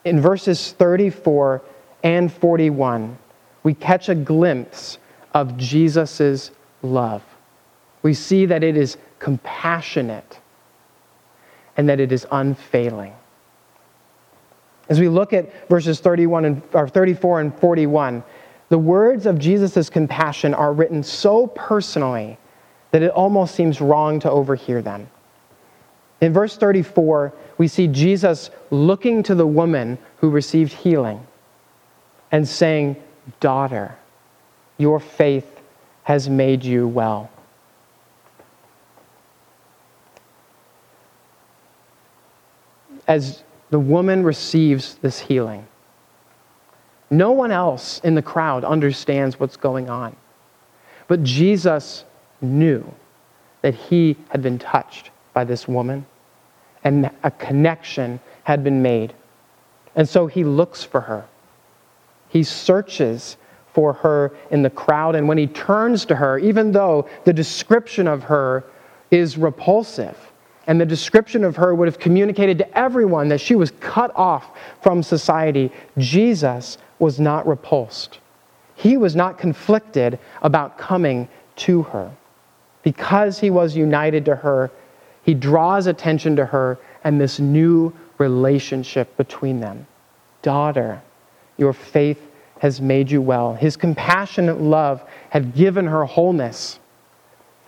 In 0.05 0.21
verses 0.21 0.73
34 0.73 1.63
and 2.03 2.33
41, 2.33 3.19
we 3.63 3.75
catch 3.75 4.09
a 4.09 4.15
glimpse 4.15 4.99
of 5.35 5.57
Jesus' 5.57 6.51
love. 6.83 7.23
We 8.03 8.15
see 8.15 8.47
that 8.47 8.63
it 8.63 8.77
is 8.77 8.97
compassionate 9.19 10.39
and 11.77 11.89
that 11.89 12.01
it 12.01 12.13
is 12.13 12.27
unfailing. 12.31 13.15
As 14.89 14.99
we 14.99 15.09
look 15.09 15.33
at 15.33 15.69
verses 15.69 16.01
31 16.01 16.45
and, 16.45 16.63
or 16.73 16.89
34 16.89 17.41
and 17.41 17.59
41, 17.59 18.23
the 18.69 18.79
words 18.79 19.27
of 19.27 19.39
Jesus' 19.39 19.91
compassion 19.91 20.55
are 20.55 20.73
written 20.73 21.03
so 21.03 21.47
personally 21.49 22.39
that 22.91 23.03
it 23.03 23.11
almost 23.11 23.55
seems 23.55 23.81
wrong 23.81 24.19
to 24.21 24.31
overhear 24.31 24.81
them. 24.81 25.09
In 26.21 26.33
verse 26.33 26.57
34, 26.57 27.33
we 27.59 27.69
see 27.69 27.87
Jesus 27.87 28.51
looking 28.71 29.23
to 29.25 29.35
the 29.35 29.47
woman 29.47 29.99
who 30.19 30.31
received 30.31 30.73
healing 30.73 31.25
and 32.33 32.47
saying, 32.47 32.97
Daughter, 33.41 33.97
your 34.79 34.99
faith 34.99 35.61
has 36.05 36.29
made 36.29 36.65
you 36.65 36.89
well. 36.89 37.31
As 43.07 43.45
the 43.71 43.79
woman 43.79 44.23
receives 44.23 44.97
this 44.97 45.19
healing. 45.19 45.67
No 47.11 47.33
one 47.33 47.53
else 47.53 48.01
in 48.01 48.15
the 48.15 48.23
crowd 48.23 48.65
understands 48.65 49.39
what's 49.39 49.57
going 49.57 49.89
on. 49.89 50.15
But 51.07 51.23
Jesus 51.23 52.05
knew 52.41 52.95
that 53.63 53.75
he 53.75 54.17
had 54.31 54.43
been 54.43 54.59
touched 54.59 55.11
by 55.39 55.45
this 55.45 55.69
woman 55.69 56.05
and 56.83 57.09
a 57.23 57.31
connection 57.31 58.19
had 58.43 58.65
been 58.65 58.83
made. 58.83 59.15
And 59.95 60.09
so 60.09 60.27
he 60.27 60.43
looks 60.43 60.83
for 60.83 61.01
her. 61.01 61.25
He 62.29 62.43
searches 62.43 63.37
for 63.73 63.93
her 63.93 64.33
in 64.51 64.63
the 64.63 64.71
crowd. 64.71 65.15
And 65.15 65.29
when 65.29 65.39
he 65.39 65.47
turns 65.47 66.05
to 66.07 66.17
her, 66.17 66.41
even 66.41 66.73
though 66.73 67.09
the 67.23 67.33
description 67.33 68.09
of 68.09 68.25
her 68.25 68.65
is 69.13 69.39
repulsive, 69.39 70.19
and 70.67 70.81
the 70.81 70.85
description 70.85 71.45
of 71.45 71.55
her 71.55 71.73
would 71.73 71.87
have 71.87 72.01
communicated 72.01 72.59
to 72.59 72.77
everyone 72.77 73.29
that 73.29 73.41
she 73.41 73.55
was 73.55 73.71
cut 73.79 74.11
off 74.17 74.59
from 74.83 75.05
society, 75.05 75.71
Jesus 75.99 76.79
was 76.99 77.21
not 77.21 77.47
repulsed. 77.47 78.19
He 78.75 78.97
was 78.97 79.15
not 79.15 79.39
conflicted 79.39 80.19
about 80.43 80.79
coming 80.79 81.29
to 81.59 81.85
her. 81.85 82.11
Because 82.83 83.39
he 83.39 83.51
was 83.51 83.77
united 83.77 84.25
to 84.25 84.35
her, 84.35 84.71
he 85.29 85.35
draws 85.35 85.87
attention 85.87 86.37
to 86.37 86.47
her 86.47 86.79
and 87.05 87.21
this 87.21 87.39
new 87.39 87.93
relationship 88.17 89.15
between 89.19 89.61
them. 89.61 89.87
Daughter, 90.41 91.03
your 91.59 91.75
faith 91.75 92.19
has 92.61 92.81
made 92.81 93.11
you 93.11 93.21
well. 93.21 93.53
His 93.53 93.77
compassionate 93.77 94.59
love 94.59 95.05
had 95.29 95.55
given 95.55 95.85
her 95.85 96.07
wholeness, 96.07 96.79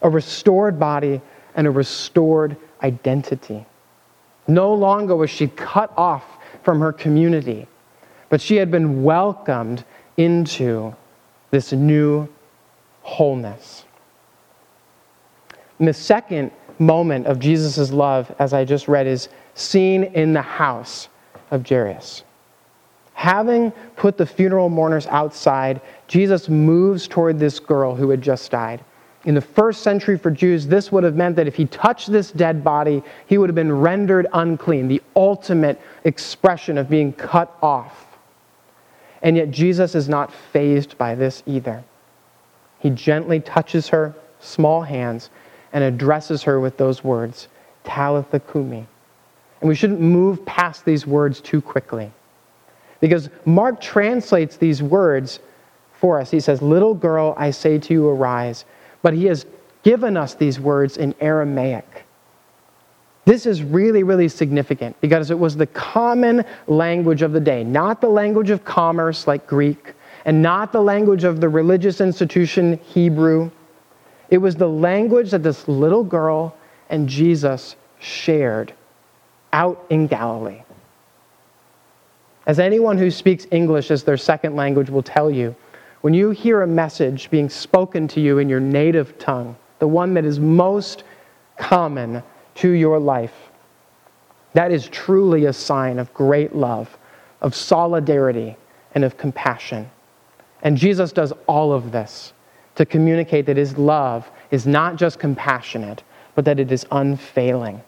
a 0.01 0.09
restored 0.09 0.81
body, 0.81 1.21
and 1.55 1.67
a 1.67 1.71
restored 1.71 2.57
identity. 2.83 3.67
No 4.49 4.73
longer 4.73 5.15
was 5.15 5.29
she 5.29 5.49
cut 5.49 5.93
off 5.99 6.25
from 6.63 6.81
her 6.81 6.95
community, 6.95 7.67
but 8.31 8.41
she 8.41 8.57
had 8.57 8.71
been 8.71 9.03
welcomed 9.03 9.85
into 10.17 10.97
this 11.51 11.73
new 11.73 12.27
wholeness. 13.03 13.85
And 15.79 15.87
the 15.87 15.93
second 15.93 16.53
moment 16.81 17.27
of 17.27 17.39
Jesus' 17.39 17.93
love, 17.93 18.35
as 18.39 18.53
I 18.53 18.65
just 18.65 18.89
read, 18.89 19.07
is 19.07 19.29
seen 19.55 20.05
in 20.05 20.33
the 20.33 20.43
house 20.43 21.09
of 21.51 21.69
Jairus. 21.69 22.25
Having 23.15 23.73
put 23.97 24.17
the 24.17 24.25
funeral 24.25 24.71
mourners 24.71 25.07
outside, 25.09 25.83
Jesus 26.09 26.49
moves 26.49 27.07
toward 27.07 27.39
this 27.39 27.61
girl 27.61 27.95
who 27.95 28.09
had 28.09 28.23
just 28.23 28.51
died. 28.51 28.83
In 29.27 29.35
the 29.35 29.43
first 29.43 29.83
century 29.83 30.17
for 30.17 30.31
Jews, 30.31 30.67
this 30.67 30.91
would 30.91 31.05
have 31.05 31.15
meant 31.15 31.37
that 31.37 31.47
if 31.47 31.55
he 31.55 31.67
touched 31.67 32.11
this 32.11 32.33
dead 32.33 32.65
body, 32.65 33.03
he 33.27 33.37
would 33.37 33.51
have 33.51 33.55
been 33.55 33.81
rendered 33.81 34.27
unclean, 34.33 34.89
the 34.89 35.03
ultimate 35.15 35.79
expression 36.05 36.79
of 36.79 36.89
being 36.89 37.13
cut 37.13 37.55
off. 37.63 38.07
And 39.21 39.37
yet, 39.37 39.51
Jesus 39.51 39.95
is 39.95 40.09
not 40.09 40.33
phased 40.33 40.97
by 40.97 41.15
this 41.15 41.43
either. 41.45 41.85
He 42.79 42.89
gently 42.89 43.41
touches 43.41 43.89
her 43.89 44.15
small 44.41 44.81
hands 44.81 45.29
and 45.73 45.85
addresses 45.85 46.43
her 46.43 46.61
with 46.61 46.77
those 46.77 47.05
words, 47.05 47.49
Talitha 47.85 48.41
Kumi. 48.41 48.87
And 49.61 49.69
we 49.69 49.75
shouldn't 49.75 50.01
move 50.01 50.45
past 50.47 50.85
these 50.85 51.07
words 51.07 51.41
too 51.41 51.61
quickly. 51.61 52.11
Because 53.01 53.31
Mark 53.45 53.81
translates 53.81 54.57
these 54.57 54.83
words 54.83 55.41
for 55.93 56.21
us. 56.21 56.31
He 56.31 56.41
says, 56.41 56.61
Little 56.63 56.95
girl, 56.95 57.35
I 57.37 57.51
say 57.51 57.79
to 57.79 57.93
you, 57.93 58.09
arise 58.09 58.65
but 59.03 59.15
he 59.15 59.27
has 59.27 59.47
given 59.83 60.17
us 60.17 60.35
these 60.35 60.61
words 60.61 60.97
in 60.97 61.15
Aramaic. 61.21 62.05
This 63.25 63.47
is 63.47 63.63
really, 63.63 64.03
really 64.03 64.29
significant 64.29 64.99
because 65.01 65.31
it 65.31 65.39
was 65.39 65.57
the 65.57 65.67
common 65.67 66.45
language 66.67 67.23
of 67.23 67.33
the 67.33 67.41
day, 67.41 67.63
not 67.65 68.01
the 68.01 68.09
language 68.09 68.51
of 68.51 68.65
commerce 68.65 69.27
like 69.27 69.47
Greek, 69.47 69.95
and 70.25 70.43
not 70.43 70.73
the 70.73 70.81
language 70.81 71.25
of 71.25 71.41
the 71.41 71.49
religious 71.49 72.01
institution 72.01 72.79
Hebrew. 72.79 73.51
It 74.31 74.39
was 74.39 74.57
the 74.57 74.69
language 74.69 75.33
that 75.33 75.43
this 75.43 75.67
little 75.67 76.05
girl 76.05 76.57
and 76.89 77.09
Jesus 77.09 77.77
shared 77.99 78.73
out 79.53 79.85
in 79.91 80.07
Galilee. 80.07 80.63
As 82.47 82.59
anyone 82.59 82.97
who 82.97 83.11
speaks 83.11 83.47
English 83.51 83.91
as 83.91 84.03
their 84.03 84.17
second 84.17 84.57
language 84.57 84.89
will 84.89 85.03
tell 85.03 85.31
you, 85.31 85.55
when 86.01 86.15
you 86.15 86.31
hear 86.31 86.63
a 86.63 86.67
message 86.67 87.31
being 87.31 87.51
spoken 87.51 88.09
to 88.09 88.21
you 88.21 88.39
in 88.39 88.49
your 88.49 88.61
native 88.61 89.19
tongue, 89.19 89.57
the 89.81 89.89
one 89.89 90.15
that 90.15 90.25
is 90.25 90.41
most 90.41 91.05
common 91.59 92.23
to 92.57 92.71
your 92.71 92.99
life, 92.99 93.35
that 94.55 94.73
is 94.73 94.89
truly 94.89 95.45
a 95.45 95.53
sign 95.53 95.99
of 95.99 96.13
great 96.15 96.55
love, 96.55 96.97
of 97.41 97.55
solidarity, 97.55 98.57
and 98.95 99.05
of 99.05 99.17
compassion. 99.17 99.91
And 100.63 100.77
Jesus 100.77 101.13
does 101.13 101.33
all 101.47 101.73
of 101.73 101.93
this 101.93 102.33
to 102.81 102.87
communicate 102.87 103.45
that 103.45 103.59
his 103.59 103.77
love 103.77 104.31
is 104.51 104.67
not 104.67 104.97
just 104.97 105.19
compassionate, 105.19 106.03
but 106.35 106.47
that 106.47 106.59
it 106.59 106.73
is 106.73 106.87
unfailing. 106.93 107.79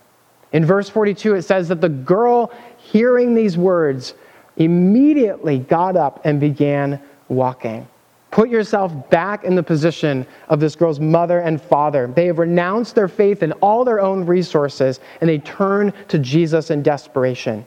In 0.53 0.67
verse 0.67 0.91
42, 0.91 1.35
it 1.37 1.43
says 1.45 1.67
that 1.69 1.81
the 1.81 1.89
girl, 1.89 2.53
hearing 2.77 3.35
these 3.35 3.57
words, 3.57 4.13
immediately 4.59 5.61
got 5.61 5.97
up 5.97 6.21
and 6.27 6.39
began 6.39 7.01
walking. 7.29 7.89
Put 8.31 8.51
yourself 8.51 8.93
back 9.09 9.45
in 9.45 9.55
the 9.55 9.63
position 9.63 10.27
of 10.51 10.61
this 10.61 10.77
girl's 10.77 11.01
mother 11.01 11.41
and 11.41 11.59
father. 11.59 12.13
They 12.15 12.27
have 12.27 12.39
renounced 12.39 12.95
their 12.95 13.09
faith 13.09 13.41
and 13.41 13.55
all 13.63 13.87
their 13.87 13.99
own 13.99 14.27
resources 14.27 15.01
and 15.23 15.31
they 15.31 15.39
turn 15.39 15.95
to 16.09 16.19
Jesus 16.19 16.71
in 16.71 16.83
desperation. 16.83 17.65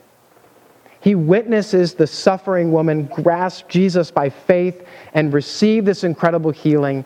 He 1.00 1.14
witnesses 1.14 1.94
the 1.94 2.06
suffering 2.06 2.72
woman 2.72 3.04
grasp 3.06 3.68
Jesus 3.68 4.10
by 4.10 4.30
faith 4.30 4.86
and 5.14 5.32
receive 5.32 5.84
this 5.84 6.04
incredible 6.04 6.50
healing. 6.50 7.04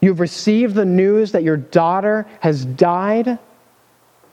You've 0.00 0.20
received 0.20 0.74
the 0.74 0.84
news 0.84 1.32
that 1.32 1.42
your 1.42 1.56
daughter 1.56 2.26
has 2.40 2.64
died. 2.64 3.38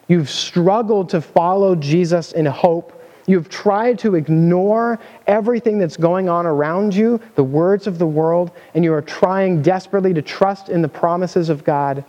You've 0.07 0.29
struggled 0.29 1.09
to 1.09 1.21
follow 1.21 1.75
Jesus 1.75 2.31
in 2.31 2.45
hope 2.45 2.99
You've 3.29 3.47
tried 3.47 3.99
to 3.99 4.15
ignore 4.15 4.99
everything 5.27 5.77
that's 5.77 5.97
going 5.97 6.29
on 6.29 6.47
around 6.47 6.95
you, 6.95 7.21
the 7.35 7.43
words 7.43 7.85
of 7.85 7.99
the 7.99 8.07
world, 8.07 8.49
and 8.73 8.83
you 8.83 8.91
are 8.91 9.03
trying 9.03 9.61
desperately 9.61 10.15
to 10.15 10.21
trust 10.23 10.69
in 10.69 10.81
the 10.81 10.87
promises 10.87 11.49
of 11.49 11.63
God. 11.63 12.03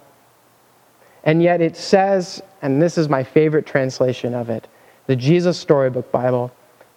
And 1.24 1.42
yet 1.42 1.60
it 1.60 1.76
says, 1.76 2.40
and 2.62 2.80
this 2.80 2.96
is 2.96 3.10
my 3.10 3.22
favorite 3.22 3.66
translation 3.66 4.32
of 4.32 4.48
it, 4.48 4.66
the 5.08 5.14
Jesus 5.14 5.58
Storybook 5.58 6.10
Bible 6.10 6.50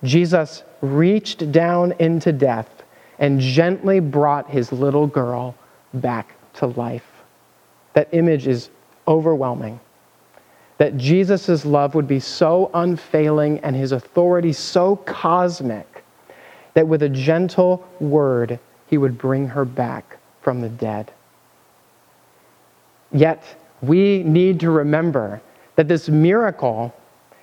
Jesus 0.03 0.63
reached 0.81 1.51
down 1.51 1.93
into 1.99 2.31
death 2.31 2.83
and 3.19 3.39
gently 3.39 3.99
brought 3.99 4.49
his 4.49 4.71
little 4.71 5.07
girl 5.07 5.55
back 5.93 6.35
to 6.55 6.67
life. 6.67 7.05
That 7.93 8.09
image 8.11 8.47
is 8.47 8.69
overwhelming 9.07 9.79
that 10.77 10.97
Jesus' 10.97 11.65
love 11.65 11.95
would 11.95 12.07
be 12.07 12.19
so 12.19 12.69
unfailing 12.73 13.59
and 13.59 13.75
his 13.75 13.91
authority 13.91 14.51
so 14.51 14.97
cosmic 14.97 16.03
that 16.73 16.87
with 16.87 17.03
a 17.03 17.09
gentle 17.09 17.87
word, 17.99 18.59
he 18.87 18.97
would 18.97 19.17
bring 19.17 19.47
her 19.47 19.65
back 19.65 20.17
from 20.41 20.61
the 20.61 20.69
dead. 20.69 21.11
Yet, 23.11 23.43
we 23.81 24.23
need 24.23 24.59
to 24.61 24.71
remember 24.71 25.41
that 25.75 25.87
this 25.87 26.09
miracle 26.09 26.93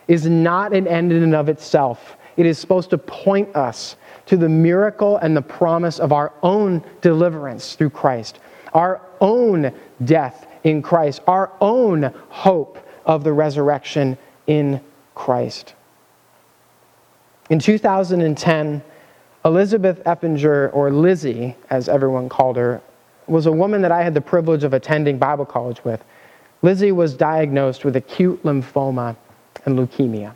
is 0.08 0.26
not 0.26 0.72
an 0.72 0.88
end 0.88 1.12
in 1.12 1.22
and 1.22 1.34
of 1.34 1.48
itself. 1.48 2.16
It 2.36 2.46
is 2.46 2.58
supposed 2.58 2.90
to 2.90 2.98
point 2.98 3.54
us 3.54 3.96
to 4.26 4.36
the 4.36 4.48
miracle 4.48 5.16
and 5.18 5.36
the 5.36 5.42
promise 5.42 5.98
of 5.98 6.12
our 6.12 6.32
own 6.42 6.84
deliverance 7.00 7.74
through 7.74 7.90
Christ, 7.90 8.38
our 8.74 9.00
own 9.20 9.72
death 10.04 10.46
in 10.64 10.82
Christ, 10.82 11.20
our 11.26 11.52
own 11.60 12.12
hope 12.28 12.78
of 13.06 13.24
the 13.24 13.32
resurrection 13.32 14.16
in 14.46 14.80
Christ. 15.14 15.74
In 17.50 17.58
2010, 17.58 18.82
Elizabeth 19.44 20.02
Eppinger, 20.04 20.70
or 20.72 20.90
Lizzie, 20.92 21.56
as 21.70 21.88
everyone 21.88 22.28
called 22.28 22.56
her, 22.56 22.80
was 23.26 23.46
a 23.46 23.52
woman 23.52 23.82
that 23.82 23.92
I 23.92 24.02
had 24.02 24.14
the 24.14 24.20
privilege 24.20 24.64
of 24.64 24.74
attending 24.74 25.18
Bible 25.18 25.46
college 25.46 25.82
with. 25.84 26.04
Lizzie 26.62 26.92
was 26.92 27.14
diagnosed 27.14 27.84
with 27.84 27.96
acute 27.96 28.42
lymphoma 28.44 29.16
and 29.64 29.78
leukemia. 29.78 30.34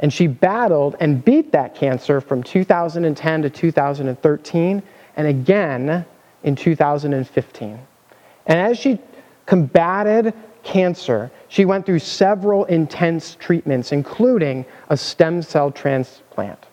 And 0.00 0.12
she 0.12 0.26
battled 0.26 0.96
and 0.98 1.24
beat 1.24 1.52
that 1.52 1.74
cancer 1.74 2.20
from 2.20 2.42
2010 2.42 3.42
to 3.42 3.50
2013 3.50 4.82
and 5.16 5.26
again 5.26 6.04
in 6.42 6.56
2015. 6.56 7.78
And 8.46 8.58
as 8.58 8.78
she 8.78 8.98
combated 9.44 10.34
cancer, 10.62 11.30
she 11.48 11.66
went 11.66 11.84
through 11.84 11.98
several 11.98 12.64
intense 12.64 13.36
treatments, 13.38 13.92
including 13.92 14.64
a 14.88 14.96
stem 14.96 15.42
cell 15.42 15.70
transplant. 15.70 16.66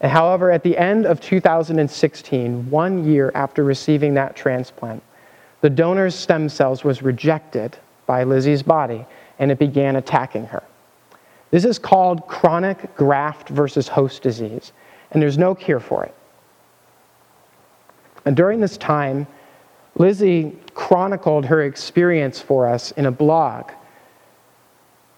And 0.00 0.12
however, 0.12 0.50
at 0.50 0.62
the 0.62 0.76
end 0.76 1.06
of 1.06 1.20
2016, 1.20 2.70
one 2.70 3.04
year 3.04 3.30
after 3.34 3.64
receiving 3.64 4.14
that 4.14 4.36
transplant, 4.36 5.02
the 5.60 5.70
donor's 5.70 6.14
stem 6.14 6.48
cells 6.48 6.84
was 6.84 7.02
rejected 7.02 7.76
by 8.06 8.24
Lizzie's 8.24 8.62
body 8.62 9.06
and 9.38 9.50
it 9.50 9.58
began 9.58 9.96
attacking 9.96 10.46
her. 10.46 10.62
This 11.50 11.64
is 11.64 11.78
called 11.78 12.26
chronic 12.26 12.94
graft 12.96 13.48
versus 13.48 13.88
host 13.88 14.22
disease, 14.22 14.72
and 15.10 15.20
there's 15.20 15.38
no 15.38 15.54
cure 15.54 15.80
for 15.80 16.04
it. 16.04 16.14
And 18.24 18.36
during 18.36 18.60
this 18.60 18.76
time, 18.76 19.26
Lizzie 19.96 20.56
chronicled 20.74 21.46
her 21.46 21.62
experience 21.62 22.40
for 22.40 22.66
us 22.68 22.92
in 22.92 23.06
a 23.06 23.10
blog. 23.10 23.70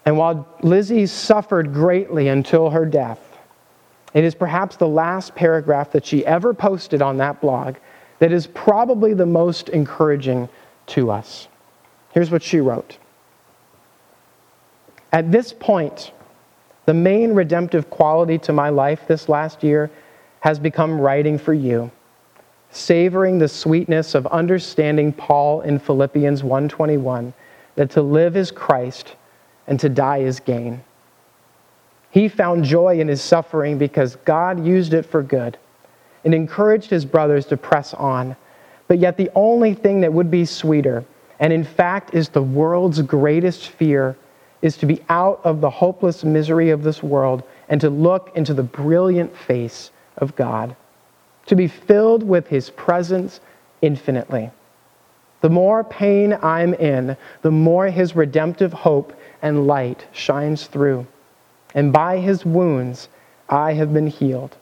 And 0.04 0.16
while 0.16 0.48
Lizzie 0.62 1.06
suffered 1.06 1.72
greatly 1.72 2.28
until 2.28 2.70
her 2.70 2.86
death, 2.86 3.20
it 4.14 4.24
is 4.24 4.34
perhaps 4.34 4.76
the 4.76 4.88
last 4.88 5.34
paragraph 5.34 5.92
that 5.92 6.04
she 6.04 6.24
ever 6.26 6.52
posted 6.52 7.02
on 7.02 7.18
that 7.18 7.40
blog 7.40 7.76
that 8.18 8.32
is 8.32 8.46
probably 8.48 9.14
the 9.14 9.26
most 9.26 9.68
encouraging 9.70 10.48
to 10.86 11.10
us. 11.10 11.48
Here's 12.12 12.30
what 12.30 12.42
she 12.42 12.60
wrote 12.60 12.98
At 15.12 15.32
this 15.32 15.52
point, 15.52 16.12
the 16.86 16.94
main 16.94 17.32
redemptive 17.32 17.88
quality 17.90 18.38
to 18.38 18.52
my 18.52 18.68
life 18.68 19.06
this 19.06 19.28
last 19.28 19.62
year 19.62 19.90
has 20.40 20.58
become 20.58 21.00
writing 21.00 21.38
for 21.38 21.54
you, 21.54 21.90
savoring 22.70 23.38
the 23.38 23.48
sweetness 23.48 24.14
of 24.14 24.26
understanding 24.28 25.12
Paul 25.12 25.60
in 25.60 25.78
Philippians 25.78 26.42
1:21 26.42 27.32
that 27.76 27.90
to 27.90 28.02
live 28.02 28.36
is 28.36 28.50
Christ 28.50 29.14
and 29.66 29.78
to 29.80 29.88
die 29.88 30.18
is 30.18 30.40
gain. 30.40 30.82
He 32.10 32.28
found 32.28 32.64
joy 32.64 33.00
in 33.00 33.08
his 33.08 33.22
suffering 33.22 33.78
because 33.78 34.16
God 34.16 34.64
used 34.64 34.92
it 34.92 35.06
for 35.06 35.22
good 35.22 35.56
and 36.24 36.34
encouraged 36.34 36.90
his 36.90 37.04
brothers 37.04 37.46
to 37.46 37.56
press 37.56 37.94
on. 37.94 38.36
But 38.86 38.98
yet, 38.98 39.16
the 39.16 39.30
only 39.34 39.72
thing 39.74 40.00
that 40.02 40.12
would 40.12 40.30
be 40.30 40.44
sweeter, 40.44 41.04
and 41.40 41.52
in 41.52 41.64
fact 41.64 42.14
is 42.14 42.28
the 42.28 42.42
world's 42.42 43.00
greatest 43.00 43.68
fear, 43.68 44.16
is 44.62 44.76
to 44.78 44.86
be 44.86 45.02
out 45.08 45.40
of 45.44 45.60
the 45.60 45.68
hopeless 45.68 46.24
misery 46.24 46.70
of 46.70 46.82
this 46.82 47.02
world 47.02 47.42
and 47.68 47.80
to 47.80 47.90
look 47.90 48.30
into 48.34 48.54
the 48.54 48.62
brilliant 48.62 49.36
face 49.36 49.90
of 50.18 50.34
God, 50.36 50.74
to 51.46 51.56
be 51.56 51.66
filled 51.66 52.22
with 52.22 52.46
his 52.46 52.70
presence 52.70 53.40
infinitely. 53.82 54.50
The 55.40 55.50
more 55.50 55.82
pain 55.82 56.38
I'm 56.40 56.72
in, 56.74 57.16
the 57.42 57.50
more 57.50 57.88
his 57.88 58.14
redemptive 58.14 58.72
hope 58.72 59.12
and 59.42 59.66
light 59.66 60.06
shines 60.12 60.68
through. 60.68 61.06
And 61.74 61.92
by 61.92 62.18
his 62.18 62.46
wounds, 62.46 63.08
I 63.48 63.72
have 63.72 63.92
been 63.92 64.06
healed. 64.06 64.56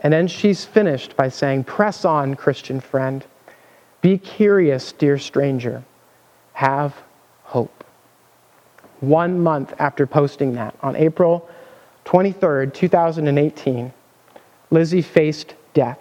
And 0.00 0.12
then 0.12 0.28
she's 0.28 0.64
finished 0.64 1.16
by 1.16 1.28
saying, 1.28 1.64
Press 1.64 2.04
on, 2.04 2.34
Christian 2.34 2.80
friend. 2.80 3.24
Be 4.00 4.16
curious, 4.16 4.92
dear 4.92 5.18
stranger. 5.18 5.82
Have. 6.52 6.94
One 9.00 9.40
month 9.40 9.74
after 9.78 10.06
posting 10.06 10.54
that, 10.54 10.74
on 10.82 10.94
April 10.94 11.48
23rd, 12.04 12.74
2018, 12.74 13.92
Lizzie 14.70 15.02
faced 15.02 15.54
death. 15.74 15.98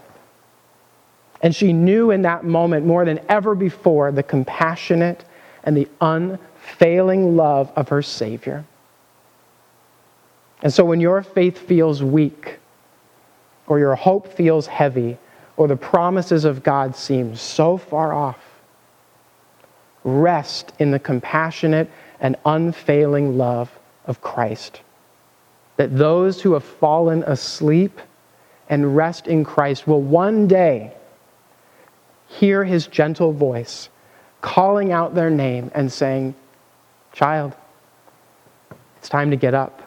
And 1.41 1.55
she 1.55 1.71
knew 1.71 2.11
in 2.11 2.23
that 2.23 2.43
moment 2.43 2.85
more 2.85 3.05
than 3.05 3.19
ever 3.29 3.55
before 3.55 4.11
the 4.11 4.23
compassionate 4.23 5.23
and 5.63 5.75
the 5.75 5.87
unfailing 6.01 7.37
love 7.37 7.71
of 7.75 7.89
her 7.89 8.01
Savior. 8.01 8.65
And 10.61 10.73
so 10.73 10.83
when 10.83 10.99
your 10.99 11.23
faith 11.23 11.57
feels 11.57 12.03
weak, 12.03 12.59
or 13.67 13.79
your 13.79 13.95
hope 13.95 14.33
feels 14.33 14.67
heavy, 14.67 15.17
or 15.55 15.67
the 15.67 15.77
promises 15.77 16.43
of 16.43 16.63
God 16.63 16.95
seem 16.95 17.35
so 17.35 17.77
far 17.77 18.13
off, 18.13 18.39
rest 20.03 20.73
in 20.79 20.91
the 20.91 20.99
compassionate 20.99 21.89
and 22.19 22.35
unfailing 22.45 23.37
love 23.37 23.71
of 24.05 24.21
Christ. 24.21 24.81
That 25.77 25.97
those 25.97 26.41
who 26.41 26.53
have 26.53 26.63
fallen 26.63 27.23
asleep 27.23 27.99
and 28.69 28.95
rest 28.95 29.27
in 29.27 29.43
Christ 29.43 29.87
will 29.87 30.01
one 30.01 30.47
day 30.47 30.93
hear 32.27 32.63
his 32.63 32.87
gentle 32.87 33.31
voice 33.31 33.89
calling 34.41 34.91
out 34.91 35.15
their 35.15 35.29
name 35.29 35.71
and 35.73 35.91
saying, 35.91 36.35
Child, 37.11 37.55
it's 38.97 39.09
time 39.09 39.31
to 39.31 39.35
get 39.35 39.53
up. 39.53 39.81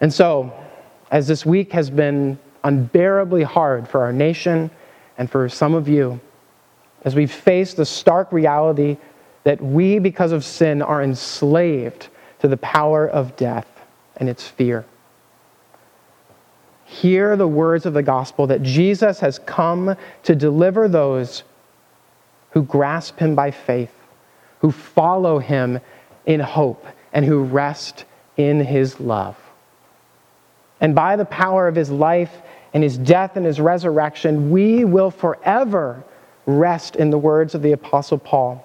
And 0.00 0.12
so, 0.12 0.52
as 1.10 1.26
this 1.26 1.44
week 1.44 1.72
has 1.72 1.90
been 1.90 2.38
unbearably 2.62 3.42
hard 3.42 3.88
for 3.88 4.02
our 4.02 4.12
nation 4.12 4.70
and 5.18 5.30
for 5.30 5.48
some 5.48 5.74
of 5.74 5.88
you, 5.88 6.20
as 7.02 7.14
we've 7.14 7.32
faced 7.32 7.76
the 7.76 7.84
stark 7.84 8.32
reality 8.32 8.96
that 9.44 9.60
we, 9.62 9.98
because 9.98 10.32
of 10.32 10.44
sin, 10.44 10.82
are 10.82 11.02
enslaved 11.02 12.08
to 12.40 12.48
the 12.48 12.56
power 12.56 13.06
of 13.08 13.36
death 13.36 13.66
and 14.16 14.28
its 14.28 14.46
fear. 14.46 14.84
Hear 16.84 17.36
the 17.36 17.48
words 17.48 17.86
of 17.86 17.94
the 17.94 18.02
gospel 18.02 18.46
that 18.48 18.62
Jesus 18.62 19.20
has 19.20 19.38
come 19.38 19.96
to 20.24 20.34
deliver 20.34 20.88
those 20.88 21.42
who 22.50 22.62
grasp 22.62 23.18
him 23.18 23.34
by 23.34 23.50
faith, 23.50 23.92
who 24.60 24.70
follow 24.70 25.38
him 25.38 25.80
in 26.26 26.40
hope, 26.40 26.86
and 27.12 27.24
who 27.24 27.42
rest 27.42 28.04
in 28.36 28.60
his 28.60 29.00
love. 29.00 29.36
And 30.80 30.94
by 30.94 31.16
the 31.16 31.24
power 31.24 31.68
of 31.68 31.74
his 31.74 31.90
life 31.90 32.42
and 32.72 32.82
his 32.82 32.98
death 32.98 33.36
and 33.36 33.46
his 33.46 33.60
resurrection, 33.60 34.50
we 34.50 34.84
will 34.84 35.10
forever 35.10 36.02
rest 36.46 36.96
in 36.96 37.10
the 37.10 37.18
words 37.18 37.54
of 37.54 37.62
the 37.62 37.72
Apostle 37.72 38.18
Paul. 38.18 38.64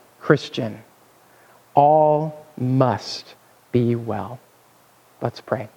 Christian, 0.21 0.83
all 1.73 2.45
must 2.57 3.35
be 3.71 3.95
well. 3.95 4.39
Let's 5.21 5.41
pray. 5.41 5.69